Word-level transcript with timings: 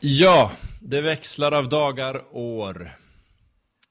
Ja, 0.00 0.52
det 0.80 1.00
växlar 1.00 1.52
av 1.52 1.68
dagar 1.68 2.22
år. 2.30 2.90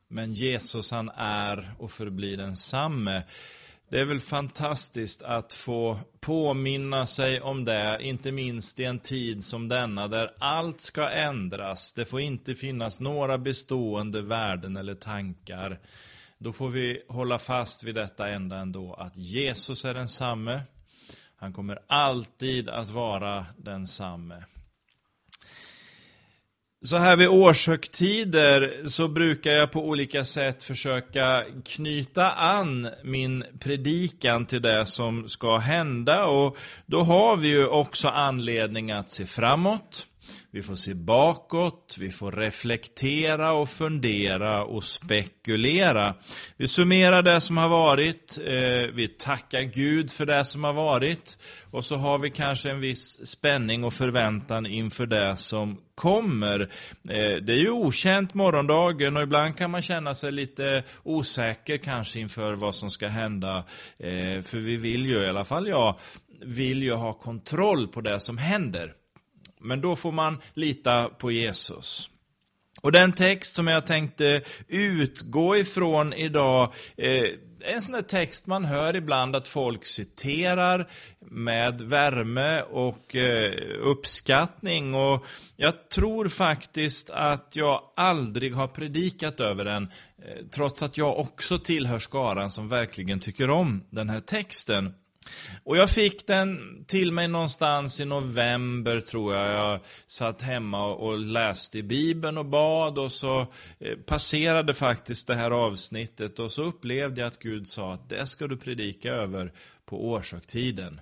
Men 0.07 0.33
Jesus 0.33 0.91
han 0.91 1.09
är 1.17 1.71
och 1.79 1.91
förblir 1.91 2.37
densamme. 2.37 3.23
Det 3.89 3.99
är 3.99 4.05
väl 4.05 4.19
fantastiskt 4.19 5.21
att 5.21 5.53
få 5.53 5.99
påminna 6.19 7.07
sig 7.07 7.41
om 7.41 7.65
det, 7.65 7.97
inte 8.01 8.31
minst 8.31 8.79
i 8.79 8.83
en 8.83 8.99
tid 8.99 9.43
som 9.43 9.67
denna 9.67 10.07
där 10.07 10.33
allt 10.39 10.81
ska 10.81 11.09
ändras. 11.09 11.93
Det 11.93 12.05
får 12.05 12.21
inte 12.21 12.55
finnas 12.55 12.99
några 12.99 13.37
bestående 13.37 14.21
värden 14.21 14.77
eller 14.77 14.95
tankar. 14.95 15.79
Då 16.37 16.53
får 16.53 16.69
vi 16.69 17.03
hålla 17.07 17.39
fast 17.39 17.83
vid 17.83 17.95
detta 17.95 18.29
ända 18.29 18.57
ändå, 18.57 18.93
att 18.93 19.17
Jesus 19.17 19.85
är 19.85 19.93
densamme. 19.93 20.61
Han 21.35 21.53
kommer 21.53 21.79
alltid 21.87 22.69
att 22.69 22.89
vara 22.89 23.45
densamme. 23.57 24.43
Så 26.85 26.97
här 26.97 27.15
vid 27.15 27.27
årshögtider 27.27 28.87
så 28.87 29.07
brukar 29.07 29.51
jag 29.51 29.71
på 29.71 29.87
olika 29.87 30.25
sätt 30.25 30.63
försöka 30.63 31.43
knyta 31.65 32.31
an 32.31 32.89
min 33.03 33.43
predikan 33.59 34.45
till 34.45 34.61
det 34.61 34.85
som 34.85 35.29
ska 35.29 35.57
hända 35.57 36.25
och 36.25 36.57
då 36.85 36.99
har 37.03 37.35
vi 37.35 37.47
ju 37.47 37.67
också 37.67 38.07
anledning 38.07 38.91
att 38.91 39.09
se 39.09 39.25
framåt. 39.25 40.07
Vi 40.55 40.63
får 40.63 40.75
se 40.75 40.93
bakåt, 40.93 41.95
vi 41.99 42.11
får 42.11 42.31
reflektera 42.31 43.51
och 43.51 43.69
fundera 43.69 44.63
och 44.63 44.83
spekulera. 44.83 46.13
Vi 46.57 46.67
summerar 46.67 47.21
det 47.21 47.41
som 47.41 47.57
har 47.57 47.69
varit, 47.69 48.37
eh, 48.45 48.93
vi 48.93 49.07
tackar 49.17 49.61
Gud 49.61 50.11
för 50.11 50.25
det 50.25 50.45
som 50.45 50.63
har 50.63 50.73
varit 50.73 51.37
och 51.71 51.85
så 51.85 51.95
har 51.95 52.17
vi 52.17 52.29
kanske 52.29 52.69
en 52.69 52.79
viss 52.79 53.27
spänning 53.27 53.83
och 53.83 53.93
förväntan 53.93 54.65
inför 54.65 55.05
det 55.05 55.37
som 55.37 55.77
kommer. 55.95 56.59
Eh, 57.09 57.35
det 57.41 57.53
är 57.53 57.59
ju 57.59 57.69
okänt 57.69 58.33
morgondagen 58.33 59.17
och 59.17 59.23
ibland 59.23 59.57
kan 59.57 59.71
man 59.71 59.81
känna 59.81 60.15
sig 60.15 60.31
lite 60.31 60.83
osäker 61.03 61.77
kanske 61.77 62.19
inför 62.19 62.53
vad 62.53 62.75
som 62.75 62.89
ska 62.89 63.07
hända. 63.07 63.57
Eh, 63.99 64.41
för 64.41 64.57
vi 64.57 64.77
vill 64.77 65.05
ju, 65.05 65.17
i 65.17 65.27
alla 65.27 65.45
fall 65.45 65.67
jag, 65.67 65.95
vill 66.41 66.83
ju 66.83 66.93
ha 66.93 67.13
kontroll 67.13 67.87
på 67.87 68.01
det 68.01 68.19
som 68.19 68.37
händer. 68.37 68.93
Men 69.65 69.81
då 69.81 69.95
får 69.95 70.11
man 70.11 70.41
lita 70.53 71.09
på 71.09 71.31
Jesus. 71.31 72.09
Och 72.81 72.91
den 72.91 73.11
text 73.11 73.55
som 73.55 73.67
jag 73.67 73.85
tänkte 73.85 74.41
utgå 74.67 75.57
ifrån 75.57 76.13
idag, 76.13 76.73
eh, 76.97 77.23
en 77.61 77.81
sån 77.81 77.93
där 77.93 78.01
text 78.01 78.47
man 78.47 78.65
hör 78.65 78.95
ibland 78.95 79.35
att 79.35 79.47
folk 79.47 79.85
citerar 79.85 80.89
med 81.19 81.81
värme 81.81 82.61
och 82.61 83.15
eh, 83.15 83.53
uppskattning. 83.81 84.95
Och 84.95 85.25
jag 85.55 85.89
tror 85.89 86.27
faktiskt 86.27 87.09
att 87.09 87.49
jag 87.53 87.81
aldrig 87.95 88.55
har 88.55 88.67
predikat 88.67 89.39
över 89.39 89.65
den, 89.65 89.83
eh, 89.83 90.45
trots 90.51 90.83
att 90.83 90.97
jag 90.97 91.19
också 91.19 91.57
tillhör 91.57 91.99
skaran 91.99 92.51
som 92.51 92.69
verkligen 92.69 93.19
tycker 93.19 93.49
om 93.49 93.83
den 93.89 94.09
här 94.09 94.21
texten. 94.21 94.93
Och 95.63 95.77
jag 95.77 95.89
fick 95.89 96.27
den 96.27 96.59
till 96.87 97.11
mig 97.11 97.27
någonstans 97.27 97.99
i 97.99 98.05
november 98.05 99.01
tror 99.01 99.35
jag. 99.35 99.51
Jag 99.51 99.79
satt 100.07 100.41
hemma 100.41 100.85
och 100.85 101.19
läste 101.19 101.77
i 101.77 101.83
Bibeln 101.83 102.37
och 102.37 102.45
bad 102.45 102.97
och 102.97 103.11
så 103.11 103.47
eh, 103.79 103.95
passerade 104.05 104.73
faktiskt 104.73 105.27
det 105.27 105.35
här 105.35 105.51
avsnittet 105.51 106.39
och 106.39 106.51
så 106.51 106.63
upplevde 106.63 107.21
jag 107.21 107.27
att 107.27 107.39
Gud 107.39 107.67
sa 107.67 107.93
att 107.93 108.09
det 108.09 108.27
ska 108.27 108.47
du 108.47 108.57
predika 108.57 109.11
över 109.11 109.51
på 109.85 110.09
årshögtiden. 110.09 111.01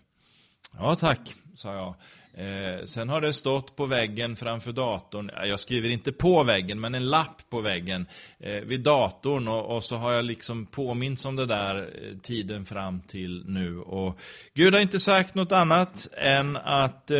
Ja 0.77 0.95
tack, 0.95 1.35
sa 1.55 1.73
jag. 1.73 1.95
Eh, 2.37 2.85
sen 2.85 3.09
har 3.09 3.21
det 3.21 3.33
stått 3.33 3.75
på 3.75 3.85
väggen 3.85 4.35
framför 4.35 4.71
datorn, 4.71 5.31
jag 5.47 5.59
skriver 5.59 5.89
inte 5.89 6.11
på 6.11 6.43
väggen, 6.43 6.79
men 6.79 6.95
en 6.95 7.09
lapp 7.09 7.41
på 7.49 7.61
väggen 7.61 8.07
eh, 8.39 8.61
vid 8.61 8.81
datorn 8.81 9.47
och, 9.47 9.75
och, 9.75 9.83
så 9.83 9.95
har 9.95 10.11
jag 10.11 10.25
liksom 10.25 10.65
påminns 10.65 11.25
om 11.25 11.35
det 11.35 11.45
där 11.45 11.77
eh, 11.77 12.17
tiden 12.17 12.65
fram 12.65 13.01
till 13.01 13.43
nu. 13.47 13.79
Och 13.79 14.19
Gud 14.53 14.73
har 14.73 14.81
inte 14.81 14.99
sagt 14.99 15.35
något 15.35 15.51
annat 15.51 16.07
än 16.17 16.57
att 16.57 17.11
eh, 17.11 17.17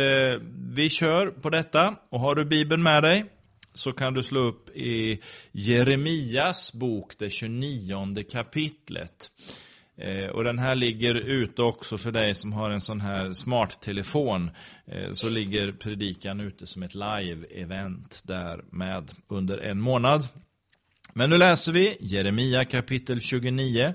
vi 0.74 0.90
kör 0.90 1.26
på 1.26 1.50
detta. 1.50 1.94
Och 2.08 2.20
har 2.20 2.34
du 2.34 2.44
Bibeln 2.44 2.82
med 2.82 3.02
dig 3.02 3.24
så 3.74 3.92
kan 3.92 4.14
du 4.14 4.22
slå 4.22 4.40
upp 4.40 4.76
i 4.76 5.20
Jeremias 5.52 6.72
bok, 6.72 7.18
det 7.18 7.30
29 7.30 8.24
kapitlet. 8.30 9.30
Eh, 9.96 10.26
och 10.26 10.44
den 10.44 10.58
här 10.58 10.74
ligger 10.74 11.14
ute 11.14 11.62
också 11.62 11.98
för 11.98 12.12
dig 12.12 12.34
som 12.34 12.52
har 12.52 12.70
en 12.70 12.80
sån 12.80 13.00
här 13.00 13.32
smarttelefon. 13.32 14.50
Eh, 14.86 15.12
så 15.12 15.28
ligger 15.28 15.72
predikan 15.72 16.40
ute 16.40 16.66
som 16.66 16.82
ett 16.82 16.94
live-event 16.94 18.22
där 18.24 18.64
med 18.70 19.10
under 19.28 19.58
en 19.58 19.80
månad. 19.80 20.28
Men 21.12 21.30
nu 21.30 21.38
läser 21.38 21.72
vi 21.72 21.96
Jeremia 22.00 22.64
kapitel 22.64 23.20
29, 23.20 23.94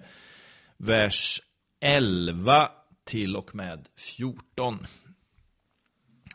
vers 0.78 1.42
11 1.82 2.70
till 3.06 3.36
och 3.36 3.56
med 3.56 3.88
14. 3.98 4.88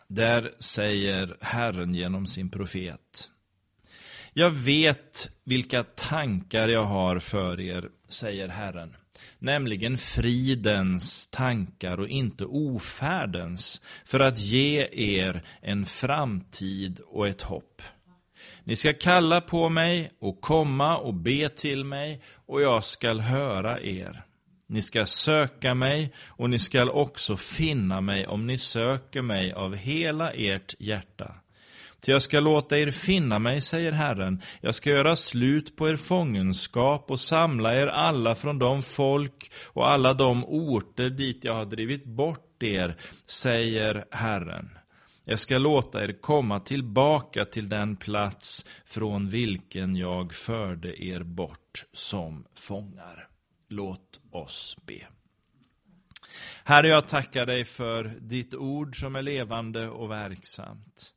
Där 0.08 0.54
säger 0.58 1.36
Herren 1.41 1.94
genom 1.94 2.26
sin 2.26 2.50
profet. 2.50 3.31
Jag 4.32 4.50
vet 4.50 5.31
vilka 5.44 5.84
tankar 5.84 6.69
jag 6.69 6.84
har 6.84 7.19
för 7.19 7.60
er, 7.60 7.88
säger 8.08 8.48
Herren 8.48 8.96
nämligen 9.39 9.97
fridens 9.97 11.27
tankar 11.27 12.01
och 12.01 12.09
inte 12.09 12.45
ofärdens, 12.45 13.81
för 14.05 14.21
att 14.21 14.39
ge 14.39 14.89
er 14.93 15.43
en 15.61 15.87
framtid 15.87 17.01
och 17.07 17.29
ett 17.29 17.43
hopp. 17.43 17.83
Ni 18.65 18.77
ska 18.77 18.93
kalla 18.93 19.41
på 19.41 19.69
mig 19.69 20.12
och 20.21 20.41
komma 20.41 20.97
och 20.97 21.15
be 21.15 21.49
till 21.49 21.85
mig, 21.85 22.21
och 22.47 22.62
jag 22.62 22.85
skall 22.85 23.21
höra 23.21 23.81
er. 23.81 24.23
Ni 24.67 24.83
ska 24.83 25.07
söka 25.07 25.75
mig, 25.75 26.12
och 26.27 26.51
ni 26.51 26.59
skall 26.59 26.91
också 26.91 27.37
finna 27.37 28.01
mig 28.01 28.27
om 28.27 28.47
ni 28.47 28.59
söker 28.59 29.23
mig 29.23 29.53
av 29.53 29.77
hela 29.77 30.33
ert 30.33 30.75
hjärta. 30.79 31.35
Ty 32.04 32.12
jag 32.12 32.22
ska 32.22 32.41
låta 32.41 32.78
er 32.78 32.91
finna 32.91 33.38
mig, 33.38 33.60
säger 33.60 33.92
Herren. 33.92 34.42
Jag 34.60 34.75
ska 34.75 34.91
göra 34.91 35.16
slut 35.16 35.76
på 35.76 35.88
er 35.88 35.97
fångenskap 35.97 37.10
och 37.10 37.20
samla 37.20 37.75
er 37.75 37.87
alla 37.87 38.34
från 38.34 38.59
de 38.59 38.82
folk 38.82 39.53
och 39.65 39.91
alla 39.91 40.14
de 40.14 40.44
orter 40.44 41.10
dit 41.10 41.44
jag 41.44 41.54
har 41.54 41.64
drivit 41.64 42.04
bort 42.04 42.62
er, 42.62 42.97
säger 43.26 44.04
Herren. 44.10 44.78
Jag 45.25 45.41
ska 45.41 45.59
låta 45.59 46.04
er 46.04 46.20
komma 46.20 46.60
tillbaka 46.60 47.44
till 47.44 47.69
den 47.69 47.97
plats 47.97 48.64
från 48.84 49.28
vilken 49.28 49.97
jag 49.97 50.34
förde 50.34 51.04
er 51.04 51.22
bort 51.22 51.84
som 51.93 52.44
fångar. 52.54 53.28
Låt 53.69 54.20
oss 54.31 54.76
be. 54.87 55.06
Herre, 56.64 56.88
jag 56.88 57.09
tackar 57.09 57.47
dig 57.47 57.64
för 57.64 58.04
ditt 58.20 58.54
ord 58.54 59.00
som 59.00 59.16
är 59.16 59.22
levande 59.22 59.88
och 59.88 60.10
verksamt. 60.10 61.14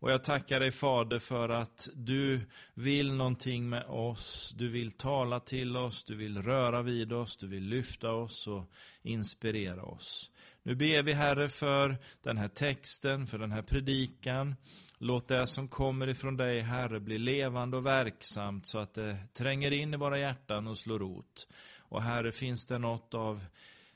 Och 0.00 0.10
jag 0.10 0.24
tackar 0.24 0.60
dig 0.60 0.70
Fader 0.70 1.18
för 1.18 1.48
att 1.48 1.88
du 1.94 2.40
vill 2.74 3.12
någonting 3.12 3.68
med 3.68 3.84
oss. 3.84 4.54
Du 4.58 4.68
vill 4.68 4.90
tala 4.90 5.40
till 5.40 5.76
oss, 5.76 6.04
du 6.04 6.14
vill 6.14 6.42
röra 6.42 6.82
vid 6.82 7.12
oss, 7.12 7.36
du 7.36 7.46
vill 7.46 7.64
lyfta 7.64 8.12
oss 8.12 8.46
och 8.46 8.70
inspirera 9.02 9.82
oss. 9.82 10.30
Nu 10.62 10.74
ber 10.74 11.02
vi 11.02 11.12
Herre 11.12 11.48
för 11.48 11.96
den 12.22 12.36
här 12.36 12.48
texten, 12.48 13.26
för 13.26 13.38
den 13.38 13.52
här 13.52 13.62
predikan. 13.62 14.56
Låt 14.98 15.28
det 15.28 15.46
som 15.46 15.68
kommer 15.68 16.08
ifrån 16.08 16.36
dig 16.36 16.60
Herre 16.60 17.00
bli 17.00 17.18
levande 17.18 17.76
och 17.76 17.86
verksamt 17.86 18.66
så 18.66 18.78
att 18.78 18.94
det 18.94 19.16
tränger 19.34 19.70
in 19.70 19.94
i 19.94 19.96
våra 19.96 20.18
hjärtan 20.18 20.66
och 20.66 20.78
slår 20.78 20.98
rot. 20.98 21.48
Och 21.78 22.02
Herre, 22.02 22.32
finns 22.32 22.66
det 22.66 22.78
något 22.78 23.14
av 23.14 23.44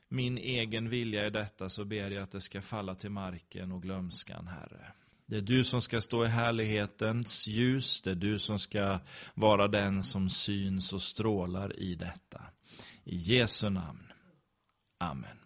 min 0.09 0.39
egen 0.39 0.89
vilja 0.89 1.27
i 1.27 1.31
detta 1.31 1.69
så 1.69 1.85
ber 1.85 2.11
jag 2.11 2.23
att 2.23 2.31
det 2.31 2.41
ska 2.41 2.63
falla 2.63 2.95
till 2.95 3.11
marken 3.11 3.73
och 3.73 3.83
glömskan, 3.83 4.47
Herre. 4.47 4.93
Det 5.27 5.37
är 5.37 5.41
du 5.41 5.65
som 5.65 5.83
ska 5.83 6.01
stå 6.01 6.25
i 6.25 6.29
härlighetens 6.29 7.47
ljus. 7.47 8.03
Det 8.03 8.11
är 8.11 8.15
du 8.15 8.39
som 8.39 8.59
ska 8.59 8.99
vara 9.35 9.69
den 9.69 10.03
som 10.03 10.31
syns 10.31 10.93
och 10.93 11.03
strålar 11.03 11.79
i 11.79 11.95
detta. 11.95 12.43
I 13.05 13.17
Jesu 13.17 13.71
namn. 13.71 14.13
Amen. 14.99 15.39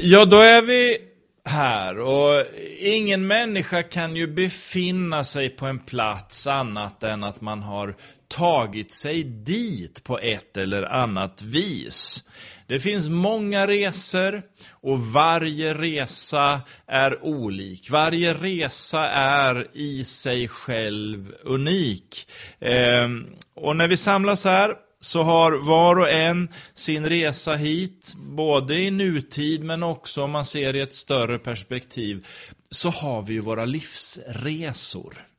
Ja, 0.00 0.24
då 0.24 0.36
är 0.36 0.62
vi 0.62 1.11
här 1.44 1.98
och 1.98 2.44
ingen 2.78 3.26
människa 3.26 3.82
kan 3.82 4.16
ju 4.16 4.26
befinna 4.26 5.24
sig 5.24 5.50
på 5.50 5.66
en 5.66 5.78
plats 5.78 6.46
annat 6.46 7.02
än 7.02 7.24
att 7.24 7.40
man 7.40 7.62
har 7.62 7.96
tagit 8.28 8.90
sig 8.90 9.24
dit 9.24 10.04
på 10.04 10.18
ett 10.18 10.56
eller 10.56 10.82
annat 10.82 11.42
vis. 11.42 12.24
Det 12.66 12.80
finns 12.80 13.08
många 13.08 13.66
resor 13.66 14.42
och 14.70 14.98
varje 14.98 15.74
resa 15.74 16.60
är 16.86 17.24
olik. 17.24 17.90
Varje 17.90 18.34
resa 18.34 19.08
är 19.10 19.66
i 19.72 20.04
sig 20.04 20.48
själv 20.48 21.34
unik. 21.42 22.28
Eh, 22.60 23.08
och 23.54 23.76
när 23.76 23.88
vi 23.88 23.96
samlas 23.96 24.44
här 24.44 24.74
så 25.02 25.22
har 25.22 25.52
var 25.52 25.98
och 25.98 26.10
en 26.10 26.48
sin 26.74 27.08
resa 27.08 27.54
hit, 27.54 28.14
både 28.16 28.78
i 28.78 28.90
nutid 28.90 29.64
men 29.64 29.82
också 29.82 30.22
om 30.22 30.30
man 30.30 30.44
ser 30.44 30.76
i 30.76 30.80
ett 30.80 30.94
större 30.94 31.38
perspektiv, 31.38 32.26
så 32.70 32.90
har 32.90 33.22
vi 33.22 33.32
ju 33.32 33.40
våra 33.40 33.64
livsresor. 33.64 35.31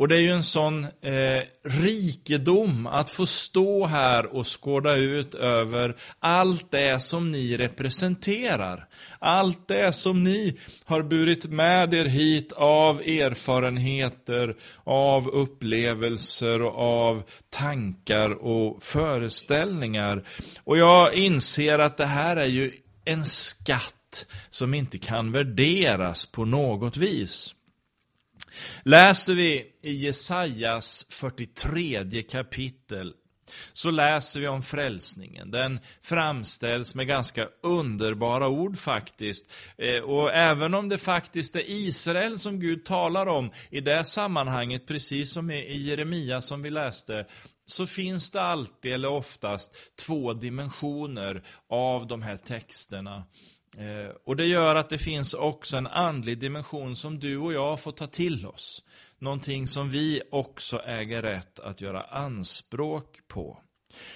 Och 0.00 0.08
det 0.08 0.16
är 0.16 0.20
ju 0.20 0.30
en 0.30 0.42
sån 0.42 0.84
eh, 0.84 1.42
rikedom 1.64 2.86
att 2.86 3.10
få 3.10 3.26
stå 3.26 3.86
här 3.86 4.34
och 4.34 4.60
skåda 4.60 4.96
ut 4.96 5.34
över 5.34 5.96
allt 6.18 6.70
det 6.70 7.02
som 7.02 7.30
ni 7.30 7.56
representerar. 7.56 8.88
Allt 9.18 9.68
det 9.68 9.92
som 9.92 10.24
ni 10.24 10.58
har 10.84 11.02
burit 11.02 11.46
med 11.46 11.94
er 11.94 12.04
hit 12.04 12.52
av 12.52 13.00
erfarenheter, 13.00 14.56
av 14.84 15.28
upplevelser 15.28 16.62
och 16.62 16.78
av 16.78 17.22
tankar 17.50 18.30
och 18.30 18.82
föreställningar. 18.82 20.24
Och 20.64 20.78
jag 20.78 21.14
inser 21.14 21.78
att 21.78 21.96
det 21.96 22.06
här 22.06 22.36
är 22.36 22.46
ju 22.46 22.72
en 23.04 23.24
skatt 23.24 24.26
som 24.50 24.74
inte 24.74 24.98
kan 24.98 25.32
värderas 25.32 26.26
på 26.26 26.44
något 26.44 26.96
vis. 26.96 27.54
Läser 28.82 29.34
vi 29.34 29.66
i 29.82 29.92
Jesajas 29.92 31.06
43 31.10 32.22
kapitel 32.22 33.14
så 33.72 33.90
läser 33.90 34.40
vi 34.40 34.48
om 34.48 34.62
frälsningen. 34.62 35.50
Den 35.50 35.80
framställs 36.02 36.94
med 36.94 37.06
ganska 37.06 37.48
underbara 37.62 38.48
ord 38.48 38.78
faktiskt. 38.78 39.50
Eh, 39.78 40.02
och 40.02 40.32
även 40.32 40.74
om 40.74 40.88
det 40.88 40.98
faktiskt 40.98 41.56
är 41.56 41.64
Israel 41.66 42.38
som 42.38 42.60
Gud 42.60 42.84
talar 42.84 43.26
om 43.26 43.50
i 43.70 43.80
det 43.80 44.04
sammanhanget, 44.04 44.86
precis 44.86 45.32
som 45.32 45.50
i 45.50 45.78
Jeremia 45.78 46.40
som 46.40 46.62
vi 46.62 46.70
läste, 46.70 47.26
så 47.66 47.86
finns 47.86 48.30
det 48.30 48.42
alltid, 48.42 48.92
eller 48.92 49.10
oftast, 49.10 49.76
två 50.06 50.32
dimensioner 50.32 51.42
av 51.68 52.06
de 52.06 52.22
här 52.22 52.36
texterna. 52.36 53.24
Eh, 53.78 54.14
och 54.24 54.36
det 54.36 54.46
gör 54.46 54.76
att 54.76 54.88
det 54.88 54.98
finns 54.98 55.34
också 55.34 55.76
en 55.76 55.86
andlig 55.86 56.38
dimension 56.38 56.96
som 56.96 57.18
du 57.18 57.38
och 57.38 57.52
jag 57.52 57.80
får 57.80 57.92
ta 57.92 58.06
till 58.06 58.46
oss. 58.46 58.84
Någonting 59.18 59.68
som 59.68 59.90
vi 59.90 60.22
också 60.30 60.78
äger 60.78 61.22
rätt 61.22 61.58
att 61.58 61.80
göra 61.80 62.02
anspråk 62.02 63.18
på. 63.28 63.58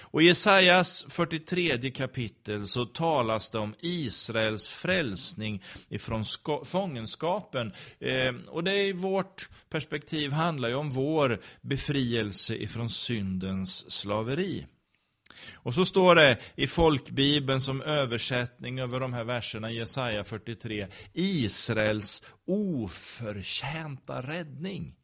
Och 0.01 0.21
I 0.21 0.25
Jesajas 0.25 1.05
43 1.09 1.91
kapitel 1.91 2.67
så 2.67 2.85
talas 2.85 3.49
det 3.49 3.57
om 3.57 3.75
Israels 3.79 4.67
frälsning 4.67 5.63
ifrån 5.89 6.25
fångenskapen. 6.63 7.73
Eh, 7.99 8.35
och 8.47 8.63
det 8.63 8.83
i 8.83 8.93
vårt 8.93 9.49
perspektiv 9.69 10.31
handlar 10.31 10.69
ju 10.69 10.75
om 10.75 10.91
vår 10.91 11.41
befrielse 11.61 12.55
ifrån 12.55 12.89
syndens 12.89 13.91
slaveri. 13.91 14.65
Och 15.53 15.73
så 15.73 15.85
står 15.85 16.15
det 16.15 16.37
i 16.55 16.67
folkbibeln 16.67 17.61
som 17.61 17.81
översättning 17.81 18.79
över 18.79 18.99
de 18.99 19.13
här 19.13 19.23
verserna 19.23 19.71
i 19.71 19.77
Jesaja 19.77 20.23
43, 20.23 20.87
Israels 21.13 22.23
oförtjänta 22.47 24.21
räddning. 24.21 24.95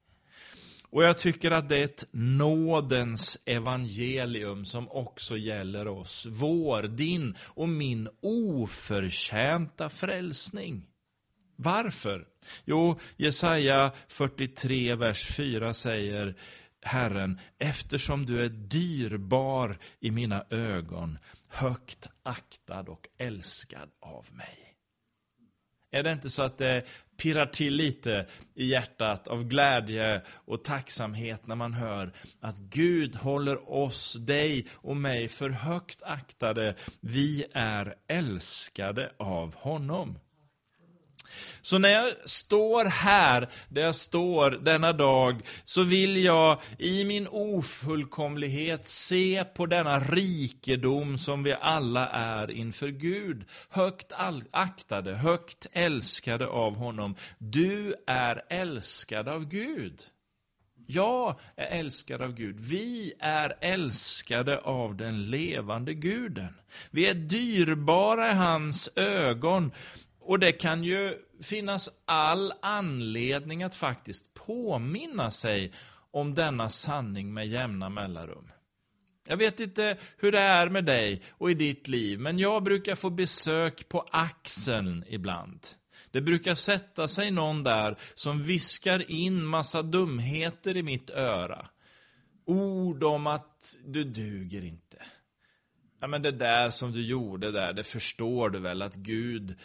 Och 0.92 1.04
jag 1.04 1.18
tycker 1.18 1.51
att 1.51 1.69
det 1.69 1.78
är 1.78 1.83
ett 1.83 2.06
nådens 2.12 3.38
evangelium 3.45 4.66
som 4.66 4.89
också 4.89 5.38
gäller 5.38 5.88
oss. 5.88 6.28
Vår, 6.30 6.84
din 6.84 7.36
och 7.42 7.69
min 7.69 8.10
oförtjänta 8.22 9.89
frälsning. 9.89 10.88
Varför? 11.56 12.25
Jo, 12.66 13.00
Jesaja 13.18 13.92
43, 14.07 14.95
vers 14.95 15.27
4 15.27 15.74
säger 15.74 16.36
Herren, 16.81 17.39
eftersom 17.60 18.25
du 18.25 18.45
är 18.45 18.50
dyrbar 18.50 19.78
i 20.00 20.12
mina 20.12 20.45
ögon, 20.50 21.18
högt 21.48 22.07
aktad 22.24 22.89
och 22.89 23.07
älskad 23.18 23.89
av 24.00 24.25
mig. 24.31 24.72
Är 25.92 26.04
det 26.04 26.12
inte 26.12 26.30
så 26.30 26.42
att 26.42 26.57
det 26.57 26.86
pirrar 27.18 27.45
till 27.45 27.75
lite 27.75 28.28
i 28.56 28.66
hjärtat 28.66 29.28
av 29.28 29.44
glädje 29.44 30.22
och 30.30 30.63
tacksamhet 30.63 31.48
när 31.48 31.56
man 31.56 31.74
hör 31.74 32.13
att 32.39 32.57
Gud 32.57 33.16
håller 33.16 33.72
oss, 33.72 34.13
dig 34.13 34.68
och 34.74 34.98
mig 34.98 35.27
för 35.27 35.50
högt 35.50 36.04
aktade. 36.04 36.75
Vi 37.00 37.45
är 37.54 37.95
älskade 38.07 39.12
av 39.18 39.56
honom. 39.56 40.19
Så 41.62 41.78
när 41.78 41.89
jag 41.89 42.13
står 42.25 42.86
här, 42.86 43.50
där 43.69 43.81
jag 43.81 43.95
står 43.95 44.51
denna 44.51 44.94
dag, 44.94 45.42
så 45.66 45.83
vill 45.83 46.24
jag 46.24 46.62
i 46.80 47.04
min 47.06 47.28
ofullkomlighet 47.28 48.86
se 48.86 49.44
på 49.44 49.66
denna 49.66 50.00
rikedom 50.00 51.18
som 51.18 51.44
vi 51.44 51.54
alla 51.62 52.10
är 52.10 52.51
inför 52.51 52.88
Gud. 52.88 53.45
Högt 53.69 54.12
aktade, 54.51 55.16
högt 55.16 55.68
älskade 55.74 56.48
av 56.48 56.75
honom. 56.75 57.16
Du 57.38 57.95
är 58.07 58.42
älskad 58.50 59.27
av 59.27 59.45
Gud. 59.45 60.01
Jag 60.88 61.39
är 61.56 61.80
älskad 61.80 62.22
av 62.22 62.34
Gud. 62.34 62.60
Vi 62.60 63.13
är 63.19 63.54
älskade 63.62 64.60
av 64.60 64.95
den 64.95 65.30
levande 65.30 65.94
guden. 65.94 66.54
Vi 66.92 67.10
är 67.10 67.13
dyrbara 67.13 68.31
i 68.31 68.34
hans 68.34 68.89
ögon. 68.95 69.72
Och 70.22 70.40
det 70.40 70.52
kan 70.52 70.84
ju 70.84 71.18
finnas 71.42 71.90
all 72.06 72.54
anledning 72.62 73.64
att 73.64 73.76
faktiskt 73.76 74.34
påminna 74.34 75.32
sig 75.32 75.74
om 76.12 76.34
denna 76.34 76.70
sanning 76.70 77.34
med 77.34 77.48
jämna 77.48 77.90
mellanrum. 77.90 78.52
Jag 79.28 79.38
vet 79.38 79.60
inte 79.60 79.98
hur 80.18 80.32
det 80.32 80.40
är 80.40 80.70
med 80.70 80.86
dig 80.86 81.22
och 81.30 81.52
i 81.52 81.54
ditt 81.54 81.88
liv, 81.88 82.20
men 82.20 82.40
jag 82.40 82.64
brukar 82.64 82.96
få 82.96 83.10
besök 83.10 83.90
på 83.90 84.06
axeln 84.12 85.04
ibland. 85.08 85.68
Det 86.12 86.22
brukar 86.22 86.56
sätta 86.56 87.08
sig 87.08 87.32
någon 87.32 87.64
där 87.64 87.98
som 88.16 88.44
viskar 88.44 89.12
in 89.12 89.44
massa 89.46 89.82
dumheter 89.82 90.78
i 90.78 90.84
mitt 90.84 91.10
öra. 91.10 91.68
Ord 92.46 93.04
om 93.04 93.28
att 93.28 93.78
du 93.86 94.04
duger 94.04 94.66
inte. 94.66 94.98
Ja, 96.01 96.07
men 96.07 96.21
det 96.21 96.31
där 96.31 96.69
som 96.69 96.92
du 96.92 97.01
gjorde 97.01 97.51
där, 97.51 97.74
det 97.74 97.83
förstår 97.83 98.50
du 98.50 98.59
väl 98.59 98.81
att 98.81 98.95
Gud 98.95 99.56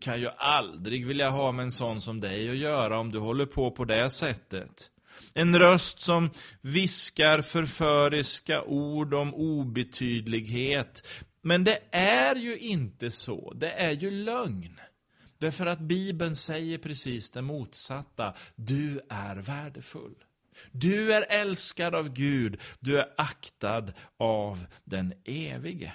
kan 0.00 0.20
ju 0.20 0.28
aldrig 0.36 1.06
vilja 1.06 1.30
ha 1.30 1.52
med 1.52 1.62
en 1.62 1.72
sån 1.72 2.00
som 2.00 2.20
dig 2.20 2.50
att 2.50 2.56
göra 2.56 2.98
om 2.98 3.12
du 3.12 3.18
håller 3.18 3.46
på 3.46 3.70
på 3.70 3.84
det 3.84 4.10
sättet. 4.10 4.90
En 5.34 5.58
röst 5.58 6.00
som 6.00 6.30
viskar 6.60 7.42
förföriska 7.42 8.62
ord 8.62 9.14
om 9.14 9.34
obetydlighet. 9.34 11.06
Men 11.42 11.64
det 11.64 11.78
är 11.90 12.36
ju 12.36 12.58
inte 12.58 13.10
så, 13.10 13.52
det 13.54 13.70
är 13.70 13.92
ju 13.92 14.10
lögn. 14.10 14.80
Därför 15.38 15.66
att 15.66 15.80
Bibeln 15.80 16.36
säger 16.36 16.78
precis 16.78 17.30
det 17.30 17.42
motsatta. 17.42 18.34
Du 18.56 19.00
är 19.08 19.36
värdefull. 19.36 20.14
Du 20.72 21.12
är 21.12 21.26
älskad 21.28 21.94
av 21.94 22.08
Gud, 22.12 22.60
du 22.80 22.98
är 22.98 23.08
aktad 23.16 23.92
av 24.18 24.66
den 24.84 25.14
evige. 25.24 25.92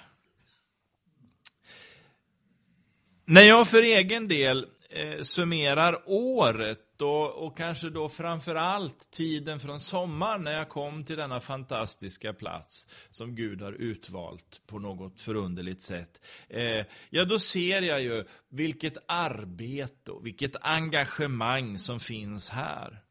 När 3.24 3.42
jag 3.42 3.68
för 3.68 3.82
egen 3.82 4.28
del 4.28 4.66
eh, 4.90 5.22
summerar 5.22 6.02
året 6.06 7.02
och, 7.02 7.46
och 7.46 7.56
kanske 7.56 7.90
då 7.90 8.08
framförallt 8.08 9.10
tiden 9.10 9.60
från 9.60 9.80
sommaren 9.80 10.44
när 10.44 10.52
jag 10.52 10.68
kom 10.68 11.04
till 11.04 11.16
denna 11.16 11.40
fantastiska 11.40 12.32
plats 12.32 12.88
som 13.10 13.34
Gud 13.34 13.62
har 13.62 13.72
utvalt 13.72 14.60
på 14.66 14.78
något 14.78 15.20
förunderligt 15.20 15.82
sätt. 15.82 16.20
Eh, 16.48 16.86
ja, 17.10 17.24
då 17.24 17.38
ser 17.38 17.82
jag 17.82 18.02
ju 18.02 18.24
vilket 18.48 18.96
arbete 19.06 20.10
och 20.10 20.26
vilket 20.26 20.56
engagemang 20.60 21.78
som 21.78 22.00
finns 22.00 22.48
här. 22.48 23.01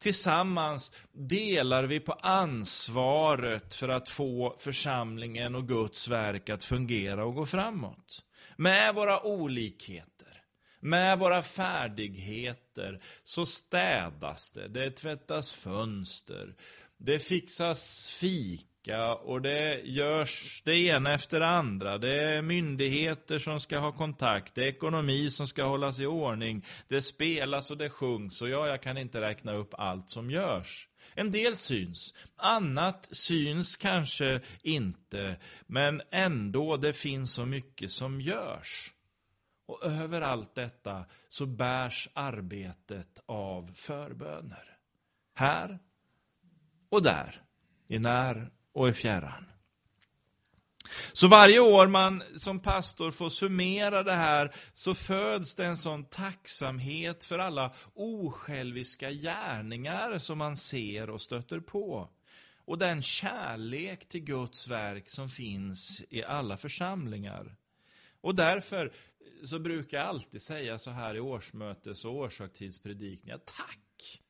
Tillsammans 0.00 0.92
delar 1.12 1.84
vi 1.84 2.00
på 2.00 2.12
ansvaret 2.12 3.74
för 3.74 3.88
att 3.88 4.08
få 4.08 4.56
församlingen 4.58 5.54
och 5.54 5.68
Guds 5.68 6.08
verk 6.08 6.48
att 6.48 6.64
fungera 6.64 7.24
och 7.24 7.34
gå 7.34 7.46
framåt. 7.46 8.22
Med 8.56 8.94
våra 8.94 9.26
olikheter, 9.26 10.42
med 10.80 11.18
våra 11.18 11.42
färdigheter, 11.42 13.02
så 13.24 13.46
städas 13.46 14.52
det, 14.52 14.68
det 14.68 14.90
tvättas 14.90 15.52
fönster, 15.52 16.54
det 16.98 17.18
fixas 17.18 18.06
fik, 18.06 18.69
vecka 18.80 19.14
och 19.14 19.42
det 19.42 19.80
görs 19.84 20.62
det 20.64 20.76
ena 20.76 21.12
efter 21.12 21.40
det 21.40 21.46
andra. 21.46 21.98
Det 21.98 22.22
är 22.22 22.42
myndigheter 22.42 23.38
som 23.38 23.60
ska 23.60 23.78
ha 23.78 23.92
kontakt, 23.92 24.54
det 24.54 24.64
är 24.64 24.68
ekonomi 24.68 25.30
som 25.30 25.46
ska 25.46 25.64
hållas 25.64 26.00
i 26.00 26.06
ordning, 26.06 26.64
det 26.88 27.02
spelas 27.02 27.70
och 27.70 27.78
det 27.78 27.90
sjungs 27.90 28.42
och 28.42 28.48
ja, 28.48 28.68
jag 28.68 28.82
kan 28.82 28.98
inte 28.98 29.20
räkna 29.20 29.52
upp 29.52 29.74
allt 29.74 30.10
som 30.10 30.30
görs. 30.30 30.88
En 31.14 31.30
del 31.30 31.56
syns, 31.56 32.14
annat 32.36 33.08
syns 33.10 33.76
kanske 33.76 34.40
inte, 34.62 35.36
men 35.66 36.02
ändå 36.10 36.76
det 36.76 36.92
finns 36.92 37.32
så 37.32 37.46
mycket 37.46 37.90
som 37.90 38.20
görs. 38.20 38.94
Och 39.66 39.84
över 39.84 40.20
allt 40.20 40.54
detta 40.54 41.04
så 41.28 41.46
bärs 41.46 42.08
arbetet 42.14 43.22
av 43.26 43.70
förböner. 43.74 44.78
Här 45.34 45.78
och 46.90 47.02
där, 47.02 47.42
i 47.88 47.98
när 47.98 48.50
och 48.80 48.88
i 48.88 48.92
fjärran. 48.92 49.46
Så 51.12 51.28
varje 51.28 51.60
år 51.60 51.86
man 51.86 52.22
som 52.36 52.60
pastor 52.60 53.10
får 53.10 53.28
summera 53.28 54.02
det 54.02 54.12
här 54.12 54.54
så 54.72 54.94
föds 54.94 55.54
det 55.54 55.66
en 55.66 55.76
sån 55.76 56.04
tacksamhet 56.04 57.24
för 57.24 57.38
alla 57.38 57.72
osjälviska 57.94 59.10
gärningar 59.10 60.18
som 60.18 60.38
man 60.38 60.56
ser 60.56 61.10
och 61.10 61.20
stöter 61.20 61.60
på. 61.60 62.10
Och 62.64 62.78
den 62.78 63.02
kärlek 63.02 64.08
till 64.08 64.24
Guds 64.24 64.68
verk 64.68 65.10
som 65.10 65.28
finns 65.28 66.02
i 66.10 66.24
alla 66.24 66.56
församlingar. 66.56 67.56
Och 68.20 68.34
därför 68.34 68.92
så 69.44 69.58
brukar 69.58 69.98
jag 69.98 70.06
alltid 70.06 70.42
säga 70.42 70.78
så 70.78 70.90
här 70.90 71.14
i 71.14 71.20
årsmötes 71.20 72.04
och 72.04 72.14
årshögtidspredikningar, 72.14 73.38
tack! 73.44 74.20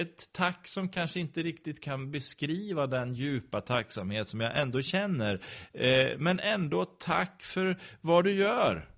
Ett 0.00 0.32
tack 0.32 0.68
som 0.68 0.88
kanske 0.88 1.20
inte 1.20 1.42
riktigt 1.42 1.80
kan 1.80 2.10
beskriva 2.10 2.86
den 2.86 3.14
djupa 3.14 3.60
tacksamhet 3.60 4.28
som 4.28 4.40
jag 4.40 4.60
ändå 4.60 4.82
känner. 4.82 5.44
Eh, 5.72 6.18
men 6.18 6.40
ändå 6.40 6.84
tack 6.84 7.42
för 7.42 7.80
vad 8.00 8.24
du 8.24 8.32
gör. 8.32 8.88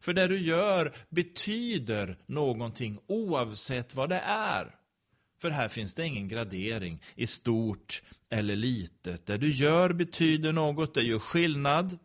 För 0.00 0.12
det 0.12 0.26
du 0.26 0.38
gör 0.38 0.92
betyder 1.08 2.18
någonting 2.26 2.98
oavsett 3.06 3.94
vad 3.94 4.08
det 4.08 4.20
är. 4.26 4.74
För 5.40 5.50
här 5.50 5.68
finns 5.68 5.94
det 5.94 6.06
ingen 6.06 6.28
gradering 6.28 7.02
i 7.14 7.26
stort 7.26 8.02
eller 8.30 8.56
litet. 8.56 9.26
Det 9.26 9.36
du 9.36 9.50
gör 9.50 9.92
betyder 9.92 10.52
något, 10.52 10.94
det 10.94 11.02
gör 11.02 11.18
skillnad. 11.18 11.98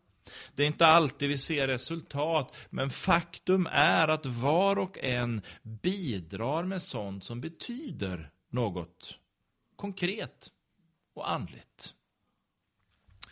Det 0.55 0.63
är 0.63 0.67
inte 0.67 0.87
alltid 0.87 1.29
vi 1.29 1.37
ser 1.37 1.67
resultat, 1.67 2.55
men 2.69 2.89
faktum 2.89 3.67
är 3.71 4.07
att 4.07 4.25
var 4.25 4.79
och 4.79 4.97
en 4.97 5.41
bidrar 5.63 6.63
med 6.63 6.81
sånt 6.81 7.23
som 7.23 7.41
betyder 7.41 8.31
något 8.49 9.17
konkret 9.75 10.47
och 11.13 11.31
andligt. 11.31 11.95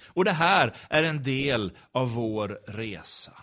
Och 0.05 0.25
det 0.25 0.31
här 0.31 0.75
är 0.89 1.03
en 1.03 1.24
del 1.24 1.77
av 1.91 2.13
vår 2.13 2.62
resa. 2.67 3.34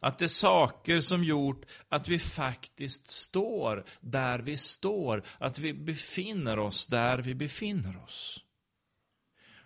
Att 0.00 0.18
det 0.18 0.24
är 0.24 0.28
saker 0.28 1.00
som 1.00 1.24
gjort 1.24 1.64
att 1.88 2.08
vi 2.08 2.18
faktiskt 2.18 3.06
står 3.06 3.84
där 4.00 4.38
vi 4.38 4.56
står, 4.56 5.22
att 5.38 5.58
vi 5.58 5.74
befinner 5.74 6.58
oss 6.58 6.86
där 6.86 7.18
vi 7.18 7.34
befinner 7.34 8.04
oss. 8.04 8.40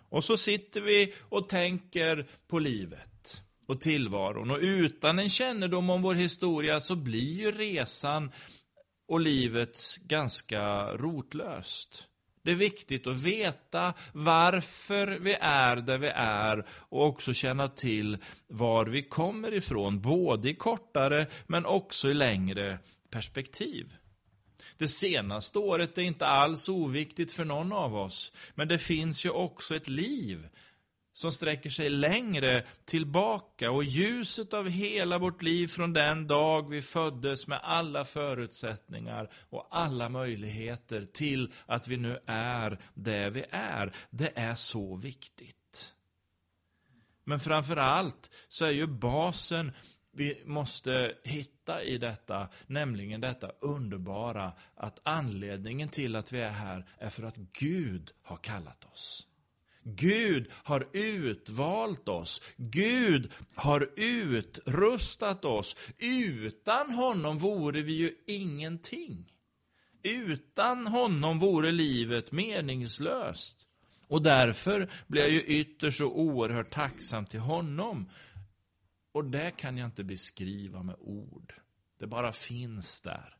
Och 0.09 0.23
så 0.23 0.37
sitter 0.37 0.81
vi 0.81 1.13
och 1.19 1.49
tänker 1.49 2.27
på 2.47 2.59
livet 2.59 3.16
och 3.67 3.81
tillvaron. 3.81 4.51
Och 4.51 4.59
utan 4.61 5.19
en 5.19 5.29
kännedom 5.29 5.89
om 5.89 6.01
vår 6.01 6.15
historia 6.15 6.79
så 6.79 6.95
blir 6.95 7.39
ju 7.39 7.51
resan 7.51 8.31
och 9.07 9.19
livet 9.19 9.97
ganska 10.01 10.93
rotlöst. 10.93 12.07
Det 12.43 12.51
är 12.51 12.55
viktigt 12.55 13.07
att 13.07 13.21
veta 13.21 13.93
varför 14.13 15.07
vi 15.07 15.37
är 15.41 15.75
där 15.75 15.97
vi 15.97 16.07
är 16.15 16.65
och 16.69 17.05
också 17.05 17.33
känna 17.33 17.67
till 17.67 18.17
var 18.47 18.85
vi 18.85 19.03
kommer 19.03 19.53
ifrån, 19.53 20.01
både 20.01 20.49
i 20.49 20.55
kortare 20.55 21.27
men 21.47 21.65
också 21.65 22.09
i 22.09 22.13
längre 22.13 22.79
perspektiv. 23.09 23.93
Det 24.77 24.87
senaste 24.87 25.59
året 25.59 25.97
är 25.97 26.01
inte 26.01 26.25
alls 26.25 26.69
oviktigt 26.69 27.31
för 27.31 27.45
någon 27.45 27.71
av 27.71 27.95
oss, 27.95 28.31
men 28.55 28.67
det 28.67 28.79
finns 28.79 29.25
ju 29.25 29.29
också 29.29 29.75
ett 29.75 29.87
liv 29.87 30.47
som 31.17 31.31
sträcker 31.31 31.69
sig 31.69 31.89
längre 31.89 32.63
tillbaka 32.85 33.71
och 33.71 33.83
ljuset 33.83 34.53
av 34.53 34.69
hela 34.69 35.17
vårt 35.17 35.41
liv 35.41 35.67
från 35.67 35.93
den 35.93 36.27
dag 36.27 36.69
vi 36.69 36.81
föddes 36.81 37.47
med 37.47 37.59
alla 37.63 38.05
förutsättningar 38.05 39.29
och 39.49 39.67
alla 39.71 40.09
möjligheter 40.09 41.05
till 41.05 41.53
att 41.65 41.87
vi 41.87 41.97
nu 41.97 42.19
är 42.25 42.79
det 42.93 43.29
vi 43.29 43.45
är. 43.49 43.95
Det 44.09 44.31
är 44.35 44.55
så 44.55 44.95
viktigt. 44.95 45.93
Men 47.23 47.39
framför 47.39 47.77
allt 47.77 48.31
så 48.49 48.65
är 48.65 48.71
ju 48.71 48.87
basen 48.87 49.71
vi 50.11 50.43
måste 50.45 51.13
hitta 51.23 51.83
i 51.83 51.97
detta, 51.97 52.47
nämligen 52.67 53.21
detta 53.21 53.51
underbara 53.61 54.51
att 54.75 54.99
anledningen 55.03 55.89
till 55.89 56.15
att 56.15 56.31
vi 56.31 56.41
är 56.41 56.51
här 56.51 56.89
är 56.97 57.09
för 57.09 57.23
att 57.23 57.37
Gud 57.37 58.11
har 58.23 58.37
kallat 58.37 58.85
oss. 58.93 59.27
Gud 59.95 60.47
har 60.51 60.87
utvalt 60.93 62.09
oss. 62.09 62.41
Gud 62.57 63.31
har 63.55 63.89
utrustat 63.95 65.45
oss. 65.45 65.75
Utan 65.97 66.91
honom 66.91 67.37
vore 67.37 67.81
vi 67.81 67.91
ju 67.91 68.11
ingenting. 68.27 69.33
Utan 70.03 70.87
honom 70.87 71.39
vore 71.39 71.71
livet 71.71 72.31
meningslöst. 72.31 73.67
Och 74.07 74.21
därför 74.21 74.91
blir 75.07 75.21
jag 75.21 75.31
ju 75.31 75.41
ytterst 75.41 75.97
så 75.97 76.05
oerhört 76.05 76.73
tacksam 76.73 77.25
till 77.25 77.39
honom. 77.39 78.09
Och 79.11 79.25
det 79.25 79.51
kan 79.51 79.77
jag 79.77 79.85
inte 79.85 80.03
beskriva 80.03 80.83
med 80.83 80.95
ord. 80.99 81.53
Det 81.99 82.07
bara 82.07 82.31
finns 82.31 83.01
där. 83.01 83.36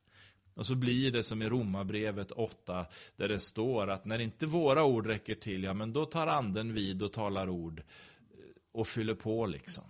Och 0.57 0.65
så 0.65 0.75
blir 0.75 1.11
det 1.11 1.23
som 1.23 1.41
i 1.41 1.49
Romarbrevet 1.49 2.31
8, 2.31 2.85
där 3.15 3.27
det 3.27 3.39
står 3.39 3.89
att 3.89 4.05
när 4.05 4.19
inte 4.19 4.45
våra 4.45 4.83
ord 4.83 5.07
räcker 5.07 5.35
till, 5.35 5.63
ja 5.63 5.73
men 5.73 5.93
då 5.93 6.05
tar 6.05 6.27
anden 6.27 6.73
vid 6.73 7.01
och 7.01 7.13
talar 7.13 7.49
ord 7.49 7.79
eh, 7.79 7.85
och 8.71 8.87
fyller 8.87 9.15
på 9.15 9.45
liksom. 9.45 9.83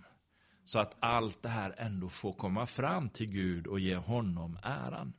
Så 0.64 0.78
att 0.78 0.96
allt 1.00 1.42
det 1.42 1.48
här 1.48 1.74
ändå 1.76 2.08
får 2.08 2.32
komma 2.32 2.66
fram 2.66 3.08
till 3.08 3.26
Gud 3.26 3.66
och 3.66 3.80
ge 3.80 3.96
honom 3.96 4.58
äran. 4.62 5.12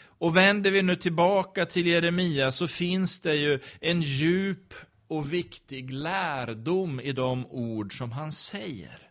Och 0.00 0.36
vänder 0.36 0.70
vi 0.70 0.82
nu 0.82 0.96
tillbaka 0.96 1.66
till 1.66 1.86
Jeremia 1.86 2.52
så 2.52 2.68
finns 2.68 3.20
det 3.20 3.34
ju 3.34 3.60
en 3.80 4.02
djup 4.02 4.74
och 5.06 5.32
viktig 5.32 5.92
lärdom 5.92 7.00
i 7.00 7.12
de 7.12 7.46
ord 7.46 7.98
som 7.98 8.12
han 8.12 8.32
säger. 8.32 9.07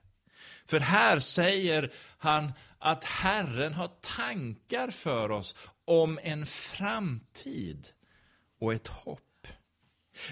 För 0.68 0.80
här 0.80 1.20
säger 1.20 1.92
han 2.18 2.54
att 2.80 3.04
Herren 3.04 3.74
har 3.74 3.90
tankar 4.18 4.92
för 4.92 5.32
oss 5.32 5.56
om 5.86 6.20
en 6.24 6.46
framtid 6.46 7.88
och 8.60 8.74
ett 8.74 8.88
hopp. 8.88 9.22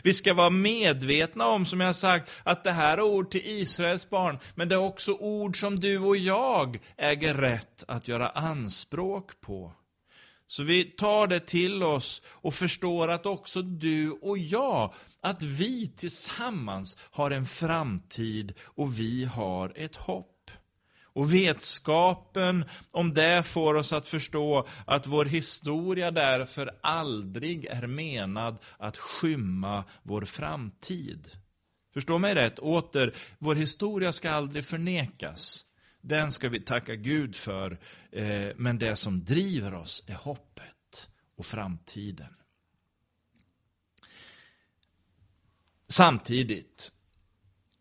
Vi 0.04 0.13
ska 0.13 0.34
vara 0.34 0.50
medvetna 0.50 1.48
om, 1.48 1.65
som 1.65 1.82
jag 1.82 1.96
sagt, 1.96 2.32
att 2.44 2.63
det 2.63 2.72
här 2.72 2.98
är 2.98 3.01
ord 3.01 3.32
till 3.32 3.42
Israels 3.44 4.10
barn, 4.10 4.39
men 4.56 4.70
det 4.70 4.75
är 4.75 4.80
också 4.80 5.13
ord 5.13 5.60
som 5.60 5.80
du 5.80 6.00
och 6.00 6.18
jag 6.18 6.80
äger 6.98 7.34
rätt 7.34 7.84
att 7.88 8.08
göra 8.08 8.30
anspråk 8.30 9.42
på. 9.42 9.74
Så 10.48 10.64
vi 10.64 10.84
tar 10.84 11.28
det 11.28 11.40
till 11.40 11.84
oss 11.84 12.22
och 12.28 12.54
förstår 12.54 13.08
att 13.08 13.25
också 13.25 13.62
du 13.62 14.12
och 14.12 14.38
jag, 14.38 14.94
att 15.22 15.44
vi 15.44 15.88
tillsammans 15.88 16.98
har 17.12 17.32
en 17.32 17.46
framtid 17.46 18.54
och 18.64 19.00
vi 19.00 19.25
har 19.25 19.74
ett 19.75 19.96
hopp. 19.96 20.52
Och 21.04 21.34
vetskapen 21.34 22.66
om 22.92 23.14
det 23.14 23.44
får 23.44 23.75
oss 23.75 23.94
att 23.94 24.08
förstå 24.08 24.68
att 24.86 25.08
vår 25.08 25.25
historia 25.25 26.12
därför 26.12 26.72
aldrig 26.82 27.66
är 27.66 27.88
menad 27.88 28.60
att 28.78 28.98
skymma 28.98 29.84
vår 30.04 30.25
framtid. 30.25 31.32
Förstå 31.94 32.18
mig 32.18 32.36
rätt, 32.36 32.60
åter, 32.60 33.16
vår 33.40 33.56
historia 33.56 34.12
ska 34.12 34.32
aldrig 34.32 34.66
förnekas. 34.66 35.66
Den 36.08 36.32
ska 36.32 36.50
vi 36.50 36.60
tacka 36.60 36.96
Gud 36.96 37.36
för, 37.36 37.80
eh, 38.12 38.48
men 38.56 38.80
det 38.80 38.96
som 38.96 39.26
driver 39.26 39.74
oss 39.74 40.04
är 40.08 40.14
hoppet 40.14 41.10
och 41.36 41.46
framtiden. 41.46 42.36
Samtidigt 45.88 46.92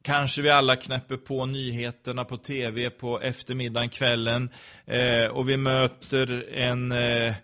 Kanske 0.02 0.42
vi 0.42 0.50
alla 0.50 0.76
knäpper 0.76 1.16
på 1.16 1.46
nyheterna 1.46 2.24
på 2.24 2.36
tv 2.36 2.90
på 2.90 3.20
eftermiddagen, 3.20 3.88
kvällen 3.88 4.50
eh, 4.86 5.26
och 5.26 5.48
vi 5.48 5.56
möter 5.56 6.48
en 6.52 6.92
eh, 6.92 7.34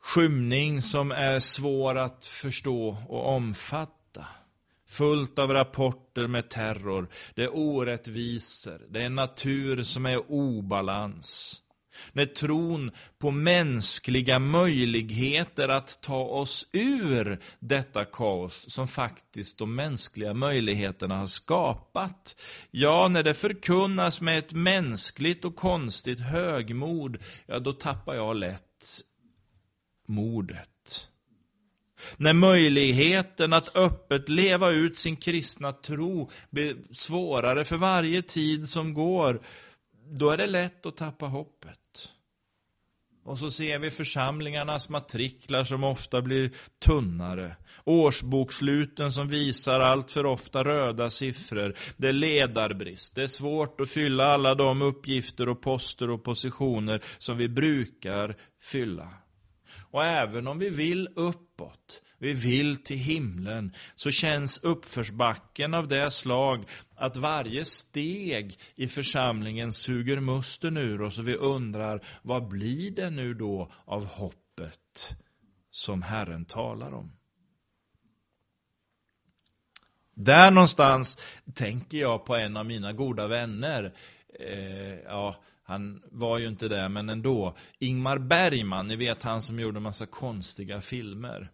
skymning 0.00 0.82
som 0.82 1.10
är 1.10 1.40
svår 1.40 1.98
att 1.98 2.24
förstå 2.24 2.96
och 3.08 3.28
omfatta. 3.28 4.03
Fullt 4.94 5.38
av 5.38 5.52
rapporter 5.52 6.26
med 6.26 6.48
terror, 6.48 7.08
det 7.34 7.42
är 7.44 7.56
orättvisor, 7.56 8.80
det 8.88 9.00
är 9.00 9.06
en 9.06 9.14
natur 9.14 9.82
som 9.82 10.06
är 10.06 10.30
obalans. 10.30 11.60
När 12.12 12.26
tron 12.26 12.90
på 13.18 13.30
mänskliga 13.30 14.38
möjligheter 14.38 15.68
att 15.68 16.02
ta 16.02 16.20
oss 16.20 16.66
ur 16.72 17.38
detta 17.58 18.04
kaos 18.04 18.70
som 18.70 18.88
faktiskt 18.88 19.58
de 19.58 19.74
mänskliga 19.74 20.34
möjligheterna 20.34 21.16
har 21.16 21.26
skapat. 21.26 22.36
Ja, 22.70 23.08
när 23.08 23.22
det 23.22 23.34
förkunnas 23.34 24.20
med 24.20 24.38
ett 24.38 24.52
mänskligt 24.52 25.44
och 25.44 25.56
konstigt 25.56 26.20
högmod, 26.20 27.18
ja 27.46 27.58
då 27.58 27.72
tappar 27.72 28.14
jag 28.14 28.36
lätt 28.36 29.00
modet. 30.06 30.73
När 32.16 32.32
möjligheten 32.32 33.52
att 33.52 33.76
öppet 33.76 34.28
leva 34.28 34.70
ut 34.70 34.96
sin 34.96 35.16
kristna 35.16 35.72
tro 35.72 36.30
blir 36.50 36.76
svårare 36.92 37.64
för 37.64 37.76
varje 37.76 38.22
tid 38.22 38.68
som 38.68 38.94
går, 38.94 39.40
då 40.10 40.30
är 40.30 40.36
det 40.36 40.46
lätt 40.46 40.86
att 40.86 40.96
tappa 40.96 41.26
hoppet. 41.26 41.78
Och 43.24 43.38
så 43.38 43.50
ser 43.50 43.78
vi 43.78 43.90
församlingarnas 43.90 44.88
matriklar 44.88 45.64
som 45.64 45.84
ofta 45.84 46.22
blir 46.22 46.50
tunnare. 46.84 47.56
Årsboksluten 47.84 49.12
som 49.12 49.28
visar 49.28 49.80
allt 49.80 50.10
för 50.10 50.26
ofta 50.26 50.64
röda 50.64 51.10
siffror. 51.10 51.74
Det 51.96 52.08
är 52.08 52.12
ledarbrist. 52.12 53.14
Det 53.14 53.22
är 53.22 53.28
svårt 53.28 53.80
att 53.80 53.88
fylla 53.88 54.26
alla 54.26 54.54
de 54.54 54.82
uppgifter 54.82 55.48
och 55.48 55.62
poster 55.62 56.10
och 56.10 56.24
positioner 56.24 57.02
som 57.18 57.36
vi 57.38 57.48
brukar 57.48 58.36
fylla. 58.62 59.08
Och 59.90 60.04
även 60.04 60.46
om 60.46 60.58
vi 60.58 60.70
vill 60.70 61.08
uppåt, 61.16 62.02
vi 62.18 62.32
vill 62.32 62.76
till 62.76 62.96
himlen, 62.96 63.74
så 63.94 64.10
känns 64.10 64.58
uppförsbacken 64.58 65.74
av 65.74 65.88
det 65.88 66.10
slag 66.10 66.64
att 66.94 67.16
varje 67.16 67.64
steg 67.64 68.58
i 68.74 68.88
församlingen 68.88 69.72
suger 69.72 70.20
musten 70.20 70.76
ur 70.76 71.02
oss 71.02 71.18
och 71.18 71.28
vi 71.28 71.34
undrar, 71.34 72.04
vad 72.22 72.48
blir 72.48 72.90
det 72.90 73.10
nu 73.10 73.34
då 73.34 73.72
av 73.84 74.04
hoppet 74.04 75.16
som 75.70 76.02
Herren 76.02 76.44
talar 76.44 76.94
om? 76.94 77.12
Där 80.14 80.50
någonstans 80.50 81.18
tänker 81.54 81.98
jag 81.98 82.24
på 82.24 82.36
en 82.36 82.56
av 82.56 82.66
mina 82.66 82.92
goda 82.92 83.26
vänner. 83.26 83.94
Eh, 84.40 84.94
ja, 85.04 85.36
han 85.64 86.02
var 86.10 86.38
ju 86.38 86.48
inte 86.48 86.68
det, 86.68 86.88
men 86.88 87.08
ändå. 87.08 87.56
Ingmar 87.78 88.18
Bergman, 88.18 88.88
ni 88.88 88.96
vet 88.96 89.22
han 89.22 89.42
som 89.42 89.60
gjorde 89.60 89.78
en 89.78 89.82
massa 89.82 90.06
konstiga 90.06 90.80
filmer. 90.80 91.50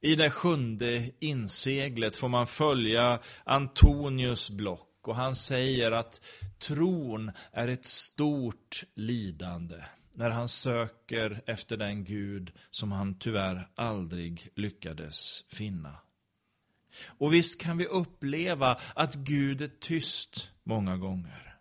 I 0.00 0.14
det 0.14 0.30
sjunde 0.30 1.10
inseglet 1.20 2.16
får 2.16 2.28
man 2.28 2.46
följa 2.46 3.18
Antonius 3.44 4.50
block 4.50 5.08
och 5.08 5.16
han 5.16 5.34
säger 5.34 5.92
att 5.92 6.20
tron 6.58 7.30
är 7.52 7.68
ett 7.68 7.84
stort 7.84 8.84
lidande 8.94 9.76
när 10.12 10.30
han 10.30 10.48
söker 10.48 11.42
efter 11.46 11.76
den 11.76 12.04
Gud 12.04 12.52
som 12.70 12.92
han 12.92 13.18
tyvärr 13.18 13.68
aldrig 13.74 14.50
lyckades 14.54 15.44
finna. 15.52 15.94
Och 17.06 17.34
visst 17.34 17.60
kan 17.60 17.78
vi 17.78 17.86
uppleva 17.86 18.78
att 18.94 19.14
Gud 19.14 19.62
är 19.62 19.70
tyst 19.80 20.50
många 20.64 20.96
gånger. 20.96 21.53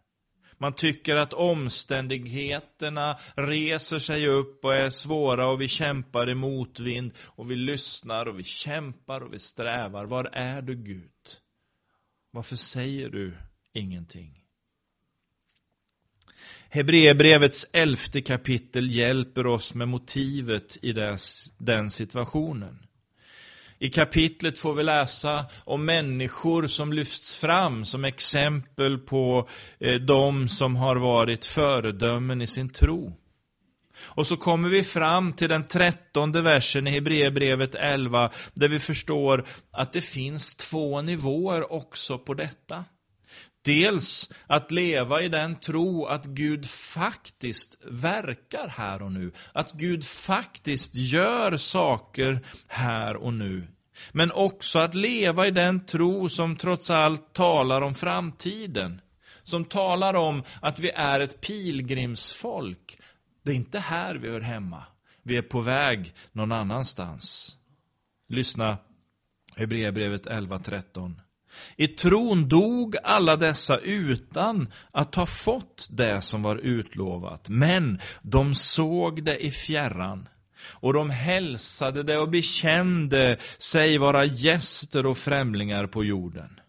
Man 0.63 0.73
tycker 0.73 1.15
att 1.15 1.33
omständigheterna 1.33 3.17
reser 3.35 3.99
sig 3.99 4.27
upp 4.27 4.65
och 4.65 4.75
är 4.75 4.89
svåra 4.89 5.47
och 5.47 5.61
vi 5.61 5.67
kämpar 5.67 6.29
i 6.29 6.35
motvind 6.35 7.11
och 7.19 7.51
vi 7.51 7.55
lyssnar 7.55 8.25
och 8.25 8.39
vi 8.39 8.43
kämpar 8.43 9.21
och 9.21 9.33
vi 9.33 9.39
strävar. 9.39 10.05
Var 10.05 10.29
är 10.33 10.61
du 10.61 10.75
Gud? 10.75 11.11
Varför 12.31 12.55
säger 12.55 13.09
du 13.09 13.33
ingenting? 13.73 14.43
Hebreerbrevets 16.69 17.65
elfte 17.71 18.21
kapitel 18.21 18.91
hjälper 18.91 19.47
oss 19.47 19.73
med 19.73 19.87
motivet 19.87 20.77
i 20.81 20.93
den 21.57 21.89
situationen. 21.89 22.82
I 23.83 23.89
kapitlet 23.89 24.59
får 24.59 24.73
vi 24.73 24.83
läsa 24.83 25.45
om 25.63 25.85
människor 25.85 26.67
som 26.67 26.93
lyfts 26.93 27.35
fram 27.35 27.85
som 27.85 28.05
exempel 28.05 28.97
på 28.97 29.47
eh, 29.79 29.95
de 29.95 30.49
som 30.49 30.75
har 30.75 30.95
varit 30.95 31.45
föredömen 31.45 32.41
i 32.41 32.47
sin 32.47 32.69
tro. 32.69 33.13
Och 33.99 34.27
så 34.27 34.37
kommer 34.37 34.69
vi 34.69 34.83
fram 34.83 35.33
till 35.33 35.49
den 35.49 35.67
trettonde 35.67 36.41
versen 36.41 36.87
i 36.87 36.91
Hebreerbrevet 36.91 37.75
11, 37.75 38.29
där 38.53 38.67
vi 38.67 38.79
förstår 38.79 39.45
att 39.71 39.93
det 39.93 40.01
finns 40.01 40.55
två 40.55 41.01
nivåer 41.01 41.73
också 41.73 42.17
på 42.17 42.33
detta. 42.33 42.85
Dels 43.65 44.29
att 44.47 44.71
leva 44.71 45.21
i 45.21 45.29
den 45.29 45.55
tro 45.55 46.05
att 46.05 46.25
Gud 46.25 46.69
faktiskt 46.69 47.77
verkar 47.85 48.67
här 48.67 49.01
och 49.01 49.11
nu. 49.11 49.31
Att 49.53 49.71
Gud 49.71 50.05
faktiskt 50.05 50.95
gör 50.95 51.57
saker 51.57 52.45
här 52.67 53.15
och 53.15 53.33
nu. 53.33 53.67
Men 54.11 54.31
också 54.31 54.79
att 54.79 54.95
leva 54.95 55.47
i 55.47 55.51
den 55.51 55.85
tro 55.85 56.29
som 56.29 56.55
trots 56.55 56.89
allt 56.89 57.33
talar 57.33 57.81
om 57.81 57.93
framtiden. 57.93 59.01
Som 59.43 59.65
talar 59.65 60.13
om 60.13 60.43
att 60.61 60.79
vi 60.79 60.89
är 60.89 61.19
ett 61.19 61.41
pilgrimsfolk. 61.41 62.99
Det 63.43 63.51
är 63.51 63.55
inte 63.55 63.79
här 63.79 64.15
vi 64.15 64.29
hör 64.29 64.41
hemma. 64.41 64.83
Vi 65.23 65.37
är 65.37 65.41
på 65.41 65.61
väg 65.61 66.13
någon 66.31 66.51
annanstans. 66.51 67.57
Lyssna, 68.29 68.77
Hebreerbrevet 69.55 70.25
11.13. 70.25 71.13
I 71.75 71.87
tron 71.87 72.49
dog 72.49 72.95
alla 73.03 73.35
dessa 73.35 73.77
utan 73.77 74.67
att 74.91 75.15
ha 75.15 75.25
fått 75.25 75.87
det 75.89 76.21
som 76.21 76.43
var 76.43 76.55
utlovat, 76.55 77.49
men 77.49 77.99
de 78.21 78.55
såg 78.55 79.23
det 79.23 79.45
i 79.45 79.51
fjärran. 79.51 80.29
Och 80.65 80.93
de 80.93 81.09
hälsade 81.09 82.03
det 82.03 82.17
och 82.17 82.29
bekände 82.29 83.37
sig 83.57 83.97
vara 83.97 84.25
gäster 84.25 85.05
och 85.05 85.17
främlingar 85.17 85.87
på 85.87 86.03
jorden. 86.03 86.59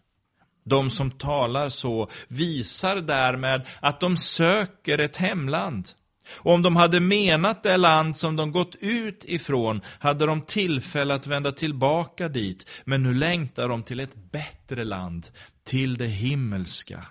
De 0.65 0.89
som 0.89 1.11
talar 1.11 1.69
så 1.69 2.09
visar 2.27 2.95
därmed 2.95 3.67
att 3.79 3.99
de 3.99 4.17
söker 4.17 4.97
ett 4.97 5.17
hemland. 5.17 5.89
Och 6.33 6.53
om 6.53 6.61
de 6.61 6.75
hade 6.75 6.99
menat 6.99 7.63
det 7.63 7.77
land 7.77 8.17
som 8.17 8.35
de 8.35 8.51
gått 8.51 8.75
ut 8.75 9.25
ifrån 9.25 9.81
hade 9.99 10.25
de 10.25 10.41
tillfälle 10.41 11.13
att 11.13 11.27
vända 11.27 11.51
tillbaka 11.51 12.27
dit. 12.27 12.69
Men 12.83 13.03
nu 13.03 13.13
längtar 13.13 13.69
de 13.69 13.83
till 13.83 13.99
ett 13.99 14.31
bättre 14.31 14.83
land, 14.83 15.27
till 15.63 15.97
det 15.97 16.07
himmelska. 16.07 17.05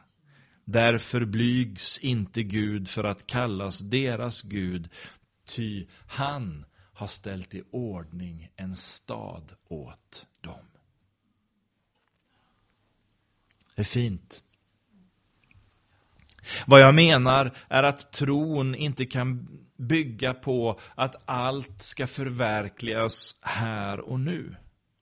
Därför 0.64 1.24
blygs 1.24 1.98
inte 1.98 2.42
Gud 2.42 2.88
för 2.88 3.04
att 3.04 3.26
kallas 3.26 3.80
deras 3.80 4.42
Gud, 4.42 4.88
ty 5.48 5.86
han 6.06 6.64
har 6.94 7.06
ställt 7.06 7.54
i 7.54 7.62
ordning 7.70 8.50
en 8.56 8.74
stad 8.74 9.52
åt 9.68 10.26
dem. 10.40 10.66
Det 13.74 13.82
är 13.82 13.84
fint. 13.84 14.42
Vad 16.66 16.80
jag 16.80 16.94
menar 16.94 17.56
är 17.68 17.82
att 17.82 18.12
tron 18.12 18.74
inte 18.74 19.06
kan 19.06 19.48
bygga 19.76 20.34
på 20.34 20.80
att 20.94 21.22
allt 21.24 21.82
ska 21.82 22.06
förverkligas 22.06 23.36
här 23.40 24.00
och 24.00 24.20
nu. 24.20 24.56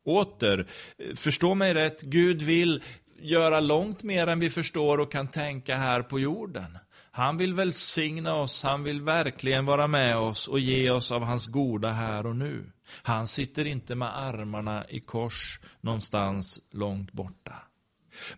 Åter, 0.04 0.66
förstå 1.14 1.54
mig 1.54 1.74
rätt, 1.74 2.02
Gud 2.02 2.42
vill 2.42 2.82
göra 3.20 3.60
långt 3.60 4.02
mer 4.02 4.26
än 4.26 4.40
vi 4.40 4.50
förstår 4.50 4.98
och 4.98 5.12
kan 5.12 5.28
tänka 5.28 5.76
här 5.76 6.02
på 6.02 6.20
jorden. 6.20 6.78
Han 7.14 7.36
vill 7.36 7.54
välsigna 7.54 8.34
oss, 8.34 8.62
han 8.62 8.82
vill 8.82 9.02
verkligen 9.02 9.64
vara 9.64 9.86
med 9.86 10.16
oss 10.16 10.48
och 10.48 10.60
ge 10.60 10.90
oss 10.90 11.12
av 11.12 11.22
hans 11.22 11.46
goda 11.46 11.92
här 11.92 12.26
och 12.26 12.36
nu. 12.36 12.72
Han 13.02 13.26
sitter 13.26 13.64
inte 13.64 13.94
med 13.94 14.18
armarna 14.18 14.84
i 14.88 15.00
kors 15.00 15.60
någonstans 15.80 16.60
långt 16.70 17.12
borta. 17.12 17.54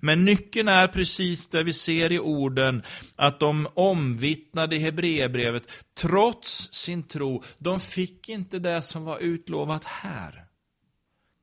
Men 0.00 0.24
nyckeln 0.24 0.68
är 0.68 0.88
precis 0.88 1.46
det 1.46 1.62
vi 1.62 1.72
ser 1.72 2.12
i 2.12 2.18
orden, 2.18 2.82
att 3.16 3.40
de 3.40 3.68
omvittnade 3.74 4.76
i 4.76 4.78
Hebreerbrevet, 4.78 5.70
trots 5.94 6.72
sin 6.72 7.02
tro, 7.02 7.42
de 7.58 7.80
fick 7.80 8.28
inte 8.28 8.58
det 8.58 8.82
som 8.82 9.04
var 9.04 9.18
utlovat 9.18 9.84
här. 9.84 10.46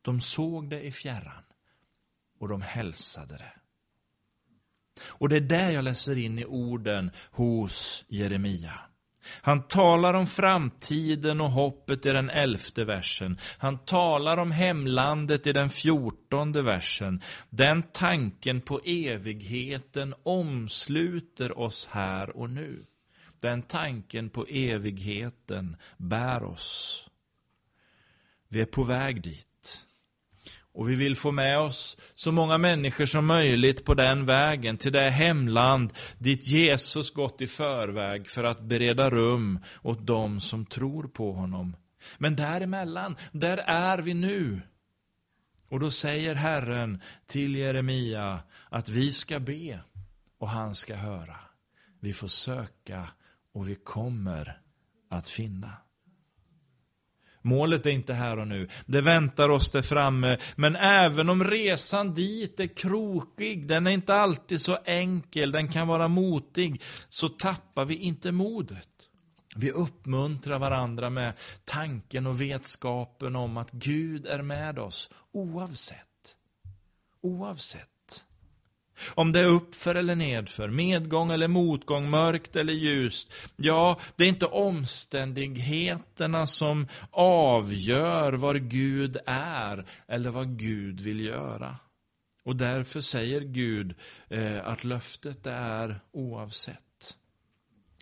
De 0.02 0.22
såg 0.22 0.70
det 0.70 0.82
i 0.82 0.92
fjärran 0.92 1.44
och 2.40 2.50
de 2.50 2.62
hälsade 2.62 3.38
det. 3.38 3.61
Och 5.04 5.30
det 5.30 5.36
är 5.36 5.42
det 5.42 5.72
jag 5.72 5.84
läser 5.84 6.18
in 6.18 6.40
i 6.40 6.46
orden 6.46 7.12
hos 7.32 8.06
Jeremia. 8.08 8.74
Han 9.42 9.68
talar 9.68 10.14
om 10.14 10.28
framtiden 10.28 11.42
och 11.42 11.52
hoppet 11.52 12.06
i 12.06 12.12
den 12.12 12.30
elfte 12.30 12.86
versen. 12.86 13.38
Han 13.58 13.78
talar 13.78 14.38
om 14.38 14.52
hemlandet 14.52 15.48
i 15.48 15.54
den 15.54 15.70
fjortonde 15.70 16.62
versen. 16.62 17.22
Den 17.50 17.84
tanken 17.84 18.62
på 18.62 18.82
evigheten 18.86 20.14
omsluter 20.24 21.60
oss 21.60 21.90
här 21.92 22.38
och 22.38 22.50
nu. 22.50 22.86
Den 23.42 23.62
tanken 23.62 24.30
på 24.30 24.46
evigheten 24.50 25.78
bär 25.98 26.44
oss. 26.44 27.08
Vi 28.48 28.62
är 28.62 28.66
på 28.66 28.84
väg 28.84 29.24
dit. 29.24 29.51
Och 30.74 30.90
vi 30.90 30.96
vill 30.96 31.16
få 31.16 31.32
med 31.32 31.60
oss 31.60 31.98
så 32.16 32.32
många 32.32 32.58
människor 32.58 33.06
som 33.06 33.26
möjligt 33.26 33.86
på 33.86 33.94
den 33.94 34.26
vägen, 34.26 34.78
till 34.78 34.92
det 34.92 35.10
hemland 35.10 35.94
dit 36.18 36.48
Jesus 36.48 37.12
gått 37.12 37.42
i 37.42 37.48
förväg 37.48 38.28
för 38.28 38.44
att 38.44 38.62
bereda 38.62 39.10
rum 39.10 39.60
åt 39.82 40.08
dem 40.08 40.42
som 40.42 40.66
tror 40.66 41.04
på 41.04 41.34
honom. 41.34 41.76
Men 42.18 42.36
däremellan, 42.36 43.16
där 43.32 43.58
är 43.58 43.98
vi 43.98 44.14
nu. 44.14 44.62
Och 45.70 45.80
då 45.80 45.92
säger 45.92 46.36
Herren 46.36 47.02
till 47.26 47.56
Jeremia 47.56 48.40
att 48.70 48.90
vi 48.90 49.12
ska 49.12 49.40
be 49.40 49.80
och 50.38 50.50
han 50.50 50.76
ska 50.76 50.96
höra. 50.96 51.40
Vi 52.00 52.14
får 52.14 52.28
söka 52.28 53.08
och 53.54 53.70
vi 53.70 53.76
kommer 53.76 54.62
att 55.10 55.30
finna. 55.30 55.72
Målet 57.42 57.86
är 57.86 57.90
inte 57.90 58.14
här 58.14 58.40
och 58.40 58.48
nu. 58.48 58.68
Det 58.86 59.02
väntar 59.02 59.50
oss 59.50 59.72
där 59.72 59.82
framme. 59.82 60.38
Men 60.56 60.76
även 60.76 61.30
om 61.30 61.44
resan 61.44 62.14
dit 62.14 62.60
är 62.60 62.68
krokig, 62.68 63.68
den 63.68 63.88
är 63.88 63.92
inte 63.92 64.16
alltid 64.16 64.62
så 64.62 64.78
enkel, 64.86 65.52
den 65.52 65.68
kan 65.68 65.88
vara 65.88 66.08
motig, 66.08 66.82
så 67.10 67.30
tappar 67.30 67.86
vi 67.86 67.96
inte 67.96 68.32
modet. 68.32 68.88
Vi 69.56 69.72
uppmuntrar 69.72 70.60
varandra 70.60 71.10
med 71.10 71.34
tanken 71.64 72.28
och 72.28 72.42
vetskapen 72.42 73.36
om 73.36 73.58
att 73.58 73.72
Gud 73.72 74.26
är 74.26 74.42
med 74.42 74.80
oss 74.80 75.10
oavsett. 75.32 75.98
Oavsett. 77.22 77.91
Om 79.08 79.32
det 79.32 79.40
är 79.40 79.46
uppför 79.46 79.96
eller 79.96 80.16
nedför, 80.16 80.70
medgång 80.70 81.32
eller 81.32 81.48
motgång, 81.48 82.10
mörkt 82.10 82.56
eller 82.56 82.74
ljust. 82.74 83.34
Ja, 83.56 84.00
det 84.16 84.24
är 84.24 84.28
inte 84.28 84.46
omständigheterna 84.46 86.48
som 86.48 86.88
avgör 87.12 88.34
var 88.34 88.56
Gud 88.56 89.18
är 89.26 89.86
eller 90.08 90.30
vad 90.30 90.60
Gud 90.60 91.02
vill 91.02 91.20
göra. 91.20 91.76
Och 92.44 92.56
därför 92.56 93.02
säger 93.02 93.42
Gud 93.42 93.96
eh, 94.30 94.68
att 94.68 94.84
löftet 94.84 95.48
är 95.48 96.00
oavsett. 96.12 97.18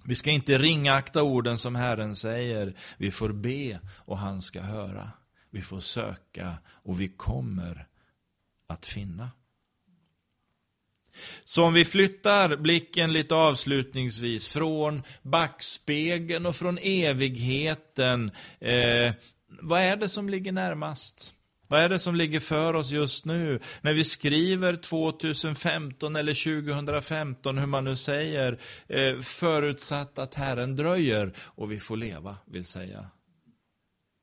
Vi 0.04 0.16
ska 0.16 0.32
inte 0.32 0.58
ringakta 0.58 1.24
orden 1.24 1.58
som 1.58 1.76
Herren 1.76 2.16
säger. 2.16 2.74
Vi 2.98 3.12
får 3.12 3.30
be 3.30 3.80
och 3.88 4.18
han 4.18 4.42
ska 4.42 4.62
höra. 4.62 5.12
Vi 5.50 5.62
får 5.62 5.80
söka 5.80 6.58
och 6.68 7.02
vi 7.02 7.08
kommer 7.08 7.88
att 8.68 8.86
finna. 8.86 9.30
Så 11.46 11.64
om 11.64 11.74
vi 11.74 11.86
flyttar 11.86 12.56
blicken 12.56 13.14
lite 13.14 13.36
avslutningsvis 13.36 14.48
från 14.48 15.04
backspegeln 15.22 16.46
och 16.46 16.56
från 16.56 16.78
evigheten. 16.78 18.32
Eh, 18.60 19.14
vad 19.62 19.82
är 19.82 19.96
det 19.96 20.10
som 20.10 20.30
ligger 20.30 20.52
närmast? 20.52 21.36
Vad 21.68 21.80
är 21.80 21.90
det 21.90 22.00
som 22.00 22.16
ligger 22.16 22.40
för 22.40 22.74
oss 22.74 22.92
just 22.92 23.26
nu? 23.26 23.60
När 23.82 23.94
vi 23.94 24.04
skriver 24.04 24.76
2015 24.76 26.16
eller 26.16 26.62
2015, 26.64 27.58
hur 27.58 27.66
man 27.66 27.84
nu 27.84 27.96
säger, 27.96 28.60
eh, 28.88 29.18
förutsatt 29.18 30.20
att 30.20 30.34
Herren 30.34 30.76
dröjer 30.76 31.34
och 31.38 31.72
vi 31.72 31.80
får 31.80 31.98
leva, 31.98 32.38
vill 32.46 32.66
säga. 32.66 33.10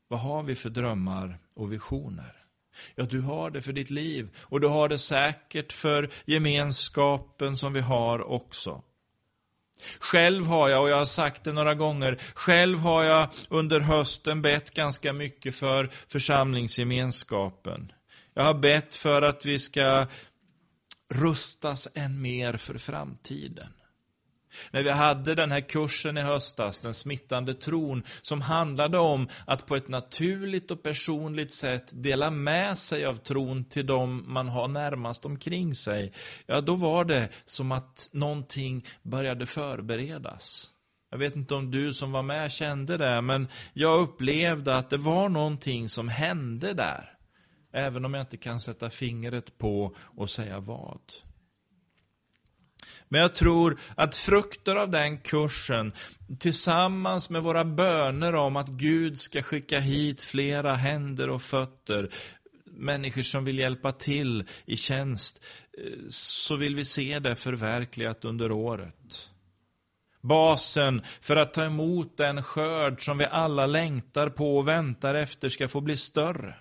Vad 0.09 0.21
har 0.21 0.43
vi 0.43 0.55
för 0.55 0.71
drömmar 0.71 1.39
och 1.55 1.73
visioner? 1.73 2.46
Ja, 2.95 3.05
du 3.05 3.21
har 3.21 3.51
det 3.51 3.63
för 3.63 3.73
ditt 3.73 3.91
liv 3.91 4.29
och 4.43 4.61
du 4.61 4.67
har 4.67 4.89
det 4.89 4.99
säkert 4.99 5.73
för 5.73 6.11
gemenskapen 6.25 7.57
som 7.57 7.73
vi 7.73 7.81
har 7.81 8.31
också. 8.31 8.83
Själv 9.99 10.47
har 10.47 10.69
jag, 10.69 10.83
och 10.83 10.89
jag 10.89 10.97
har 10.97 11.07
sagt 11.07 11.45
det 11.45 11.53
några 11.53 11.75
gånger, 11.75 12.19
själv 12.35 12.79
har 12.79 13.05
jag 13.05 13.29
under 13.49 13.81
hösten 13.81 14.43
bett 14.43 14.75
ganska 14.75 15.13
mycket 15.13 15.55
för 15.55 15.91
församlingsgemenskapen. 16.09 17.93
Jag 18.35 18.43
har 18.43 18.55
bett 18.55 18.95
för 18.95 19.23
att 19.23 19.47
vi 19.47 19.59
ska 19.59 20.07
rustas 21.15 21.89
än 21.95 22.23
mer 22.23 22.57
för 22.57 22.79
framtiden. 22.79 23.73
När 24.71 24.83
vi 24.83 24.91
hade 24.91 25.35
den 25.35 25.53
här 25.53 25.61
kursen 25.61 26.19
i 26.19 26.21
höstas, 26.21 26.81
den 26.81 26.95
smittande 26.95 27.55
tron, 27.55 28.03
som 28.23 28.41
handlade 28.41 28.99
om 28.99 29.29
att 29.47 29.67
på 29.67 29.77
ett 29.77 29.89
naturligt 29.89 30.71
och 30.71 30.83
personligt 30.83 31.53
sätt 31.53 31.93
dela 31.95 32.31
med 32.31 32.79
sig 32.79 33.07
av 33.07 33.17
tron 33.17 33.65
till 33.65 33.87
dem 33.87 34.25
man 34.27 34.49
har 34.49 34.69
närmast 34.69 35.25
omkring 35.27 35.75
sig. 35.75 36.13
Ja, 36.47 36.61
då 36.61 36.75
var 36.75 37.05
det 37.05 37.29
som 37.45 37.73
att 37.73 38.09
någonting 38.13 38.87
började 39.03 39.47
förberedas. 39.47 40.73
Jag 41.11 41.19
vet 41.19 41.37
inte 41.37 41.55
om 41.55 41.71
du 41.71 41.95
som 41.95 42.13
var 42.13 42.23
med 42.23 42.53
kände 42.53 42.97
det, 42.97 43.21
men 43.21 43.49
jag 43.73 44.01
upplevde 44.01 44.77
att 44.77 44.91
det 44.91 44.97
var 44.97 45.29
någonting 45.29 45.89
som 45.89 46.09
hände 46.09 46.75
där. 46.75 47.13
Även 47.73 48.05
om 48.05 48.15
jag 48.15 48.23
inte 48.23 48.37
kan 48.37 48.61
sätta 48.61 48.91
fingret 48.91 49.59
på 49.59 49.97
och 49.99 50.31
säga 50.31 50.61
vad. 50.61 51.01
Men 53.09 53.21
jag 53.21 53.35
tror 53.35 53.81
att 53.95 54.17
frukter 54.17 54.77
av 54.77 54.91
den 54.91 55.19
kursen, 55.19 55.93
tillsammans 56.39 57.31
med 57.31 57.43
våra 57.43 57.65
böner 57.65 58.35
om 58.35 58.57
att 58.57 58.69
Gud 58.69 59.19
ska 59.19 59.43
skicka 59.43 59.81
hit 59.81 60.23
flera 60.23 60.75
händer 60.75 61.31
och 61.31 61.43
fötter, 61.43 62.11
människor 62.65 63.23
som 63.23 63.45
vill 63.45 63.59
hjälpa 63.59 63.93
till 63.93 64.45
i 64.65 64.77
tjänst, 64.77 65.45
så 66.09 66.57
vill 66.57 66.75
vi 66.75 66.85
se 66.85 67.19
det 67.19 67.37
förverkligat 67.37 68.25
under 68.25 68.53
året. 68.53 69.31
Basen 70.23 71.03
för 71.21 71.37
att 71.37 71.55
ta 71.55 71.65
emot 71.65 72.17
den 72.17 72.43
skörd 72.43 73.05
som 73.05 73.19
vi 73.19 73.25
alla 73.25 73.67
längtar 73.67 74.29
på 74.29 74.59
och 74.59 74.69
väntar 74.69 75.15
efter 75.15 75.49
ska 75.49 75.69
få 75.69 75.81
bli 75.81 75.97
större. 75.97 76.55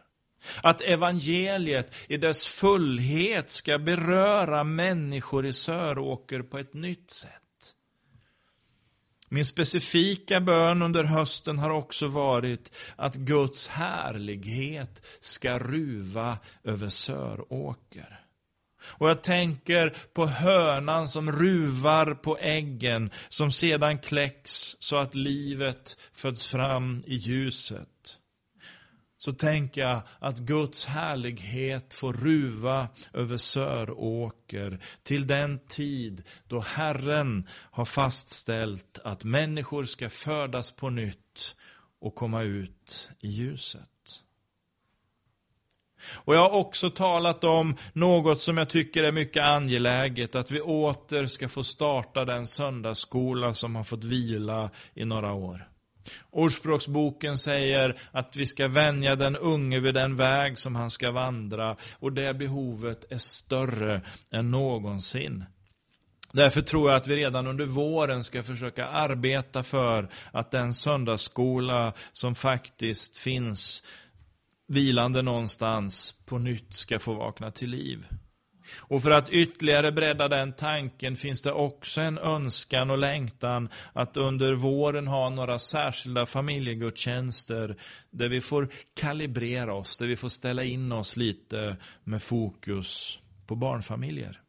Att 0.63 0.81
evangeliet 0.81 1.95
i 2.07 2.17
dess 2.17 2.47
fullhet 2.47 3.49
ska 3.49 3.77
beröra 3.77 4.63
människor 4.63 5.45
i 5.45 5.53
Söråker 5.53 6.41
på 6.41 6.57
ett 6.57 6.73
nytt 6.73 7.11
sätt. 7.11 7.41
Min 9.29 9.45
specifika 9.45 10.41
bön 10.41 10.81
under 10.81 11.03
hösten 11.03 11.59
har 11.59 11.69
också 11.69 12.07
varit 12.07 12.75
att 12.95 13.15
Guds 13.15 13.67
härlighet 13.67 15.05
ska 15.19 15.59
ruva 15.59 16.37
över 16.63 16.89
Söråker. 16.89 18.19
Och 18.83 19.09
jag 19.09 19.23
tänker 19.23 19.97
på 20.13 20.27
hönan 20.27 21.07
som 21.07 21.31
ruvar 21.31 22.13
på 22.13 22.37
äggen 22.37 23.11
som 23.29 23.51
sedan 23.51 23.99
kläcks 23.99 24.75
så 24.79 24.95
att 24.95 25.15
livet 25.15 25.97
föds 26.13 26.45
fram 26.45 27.03
i 27.05 27.15
ljuset 27.15 28.19
så 29.25 29.33
tänker 29.33 29.81
jag 29.81 30.01
att 30.19 30.37
Guds 30.37 30.85
härlighet 30.85 31.93
får 31.93 32.13
ruva 32.13 32.87
över 33.13 33.37
Söråker 33.37 34.79
till 35.03 35.27
den 35.27 35.59
tid 35.67 36.23
då 36.47 36.59
Herren 36.59 37.47
har 37.49 37.85
fastställt 37.85 38.99
att 39.03 39.23
människor 39.23 39.85
ska 39.85 40.09
födas 40.09 40.71
på 40.71 40.89
nytt 40.89 41.55
och 42.01 42.15
komma 42.15 42.41
ut 42.41 43.09
i 43.19 43.27
ljuset. 43.27 44.21
Och 46.07 46.35
jag 46.35 46.39
har 46.39 46.59
också 46.59 46.89
talat 46.89 47.43
om 47.43 47.75
något 47.93 48.41
som 48.41 48.57
jag 48.57 48.69
tycker 48.69 49.03
är 49.03 49.11
mycket 49.11 49.43
angeläget, 49.43 50.35
att 50.35 50.51
vi 50.51 50.61
åter 50.61 51.27
ska 51.27 51.49
få 51.49 51.63
starta 51.63 52.25
den 52.25 52.47
söndagsskola 52.47 53.53
som 53.53 53.75
har 53.75 53.83
fått 53.83 54.03
vila 54.03 54.69
i 54.93 55.05
några 55.05 55.33
år. 55.33 55.74
Ordspråksboken 56.31 57.37
säger 57.37 57.99
att 58.11 58.35
vi 58.35 58.45
ska 58.45 58.67
vänja 58.67 59.15
den 59.15 59.35
unge 59.35 59.79
vid 59.79 59.93
den 59.93 60.15
väg 60.15 60.57
som 60.57 60.75
han 60.75 60.89
ska 60.89 61.11
vandra 61.11 61.75
och 61.99 62.13
det 62.13 62.33
behovet 62.33 63.11
är 63.11 63.17
större 63.17 64.01
än 64.31 64.51
någonsin. 64.51 65.45
Därför 66.31 66.61
tror 66.61 66.89
jag 66.89 66.97
att 66.97 67.07
vi 67.07 67.15
redan 67.15 67.47
under 67.47 67.65
våren 67.65 68.23
ska 68.23 68.43
försöka 68.43 68.87
arbeta 68.87 69.63
för 69.63 70.09
att 70.31 70.51
den 70.51 70.73
söndagsskola 70.73 71.93
som 72.13 72.35
faktiskt 72.35 73.17
finns 73.17 73.83
vilande 74.67 75.21
någonstans 75.21 76.15
på 76.25 76.37
nytt 76.37 76.73
ska 76.73 76.99
få 76.99 77.13
vakna 77.13 77.51
till 77.51 77.69
liv. 77.69 78.05
Och 78.77 79.01
för 79.01 79.11
att 79.11 79.29
ytterligare 79.29 79.91
bredda 79.91 80.27
den 80.27 80.53
tanken 80.53 81.15
finns 81.15 81.41
det 81.41 81.51
också 81.51 82.01
en 82.01 82.17
önskan 82.17 82.91
och 82.91 82.97
längtan 82.97 83.69
att 83.93 84.17
under 84.17 84.53
våren 84.53 85.07
ha 85.07 85.29
några 85.29 85.59
särskilda 85.59 86.25
familjegudstjänster 86.25 87.75
där 88.11 88.29
vi 88.29 88.41
får 88.41 88.69
kalibrera 88.93 89.73
oss, 89.73 89.97
där 89.97 90.07
vi 90.07 90.15
får 90.15 90.29
ställa 90.29 90.63
in 90.63 90.91
oss 90.91 91.17
lite 91.17 91.77
med 92.03 92.23
fokus 92.23 93.19
på 93.47 93.55
barnfamiljer. 93.55 94.41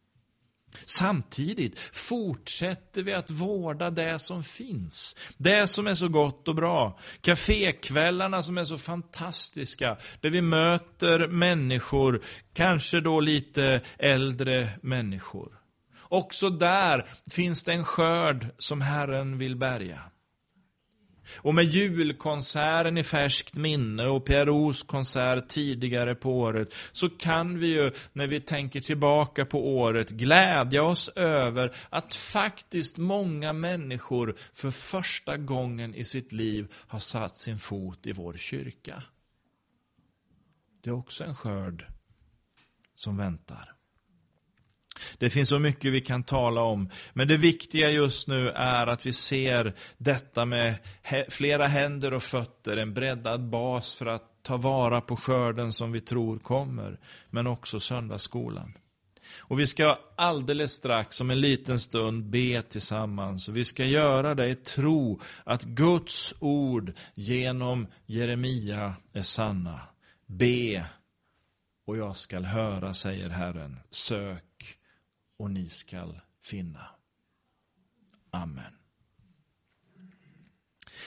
Samtidigt 0.87 1.79
fortsätter 1.79 3.03
vi 3.03 3.13
att 3.13 3.31
vårda 3.31 3.91
det 3.91 4.19
som 4.19 4.45
finns. 4.45 5.17
Det 5.37 5.69
som 5.69 5.87
är 5.87 5.95
så 5.95 6.09
gott 6.09 6.49
och 6.49 6.55
bra. 6.55 6.99
Cafékvällarna 7.21 8.43
som 8.43 8.59
är 8.59 8.65
så 8.65 8.79
fantastiska. 8.79 9.97
Där 10.21 10.31
vi 10.31 10.43
möter 10.43 11.29
människor, 11.29 12.23
kanske 12.55 13.01
då 13.01 13.21
lite 13.21 13.81
äldre 13.99 14.69
människor. 14.83 15.53
Också 16.01 16.51
där 16.51 17.09
finns 17.31 17.65
det 17.65 17.73
en 17.73 17.85
skörd 17.85 18.47
som 18.59 18.81
Herren 18.81 19.39
vill 19.39 19.57
bärga. 19.57 20.01
Och 21.35 21.55
med 21.55 21.65
julkonserten 21.65 22.99
i 22.99 23.05
färskt 23.05 23.55
minne 23.55 24.07
och 24.07 24.25
PROs 24.25 24.83
konsert 24.83 25.49
tidigare 25.49 26.15
på 26.15 26.39
året 26.39 26.75
så 26.93 27.09
kan 27.09 27.59
vi 27.59 27.67
ju, 27.67 27.91
när 28.13 28.27
vi 28.27 28.41
tänker 28.41 28.81
tillbaka 28.81 29.45
på 29.45 29.77
året, 29.79 30.11
glädja 30.11 30.83
oss 30.83 31.09
över 31.09 31.77
att 31.91 32.15
faktiskt 32.15 32.97
många 32.97 33.53
människor 33.53 34.37
för 34.55 34.71
första 34.71 35.37
gången 35.37 35.95
i 35.95 36.05
sitt 36.05 36.33
liv 36.33 36.73
har 36.73 36.99
satt 36.99 37.37
sin 37.37 37.59
fot 37.59 38.07
i 38.07 38.13
vår 38.13 38.33
kyrka. 38.33 39.03
Det 40.83 40.91
är 40.91 40.95
också 40.95 41.25
en 41.25 41.35
skörd 41.35 41.87
som 42.95 43.17
väntar. 43.17 43.76
Det 45.19 45.31
finns 45.31 45.49
så 45.49 45.59
mycket 45.59 45.93
vi 45.93 46.01
kan 46.01 46.23
tala 46.23 46.61
om. 46.61 46.91
Men 47.13 47.29
det 47.29 47.37
viktiga 47.37 47.91
just 47.91 48.29
nu 48.29 48.51
är 48.51 48.87
att 48.87 49.07
vi 49.07 49.13
ser 49.13 49.75
detta 49.99 50.45
med 50.45 50.75
flera 51.29 51.67
händer 51.67 52.15
och 52.15 52.23
fötter, 52.23 52.77
en 52.77 52.95
breddad 52.95 53.49
bas 53.49 53.95
för 53.95 54.07
att 54.07 54.43
ta 54.43 54.57
vara 54.57 55.01
på 55.01 55.17
skörden 55.17 55.73
som 55.73 55.93
vi 55.93 56.01
tror 56.01 56.39
kommer. 56.39 56.99
Men 57.31 57.47
också 57.47 57.81
söndagsskolan. 57.81 58.73
Och 59.39 59.61
vi 59.61 59.67
ska 59.67 59.99
alldeles 60.17 60.73
strax, 60.73 61.21
om 61.21 61.31
en 61.31 61.41
liten 61.41 61.81
stund, 61.81 62.25
be 62.25 62.63
tillsammans. 62.63 63.49
Och 63.49 63.57
vi 63.57 63.65
ska 63.65 63.85
göra 63.85 64.35
det 64.35 64.49
i 64.49 64.57
tro 64.57 65.21
att 65.45 65.63
Guds 65.63 66.35
ord 66.39 66.93
genom 67.15 67.87
Jeremia 68.07 68.95
är 69.13 69.23
sanna. 69.23 69.81
Be 70.27 70.87
och 71.87 71.97
jag 71.97 72.17
skall 72.17 72.45
höra, 72.45 72.95
säger 72.95 73.29
Herren. 73.29 73.81
Sök 73.91 74.46
och 75.39 75.51
ni 75.51 75.69
skall 75.69 76.21
finna. 76.43 76.87
Amen. 78.31 78.73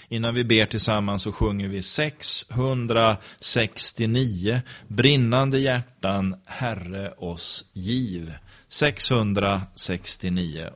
Innan 0.07 0.33
vi 0.33 0.43
ber 0.43 0.65
tillsammans 0.65 1.23
så 1.23 1.31
sjunger 1.31 1.67
vi 1.67 1.81
669 1.81 4.61
Brinnande 4.87 5.59
hjärtan, 5.59 6.35
Herre 6.45 7.11
oss 7.11 7.65
giv. 7.73 8.33
669 8.67 10.69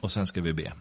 och 0.00 0.12
sen 0.12 0.26
ska 0.26 0.40
vi 0.40 0.52
be. 0.52 0.72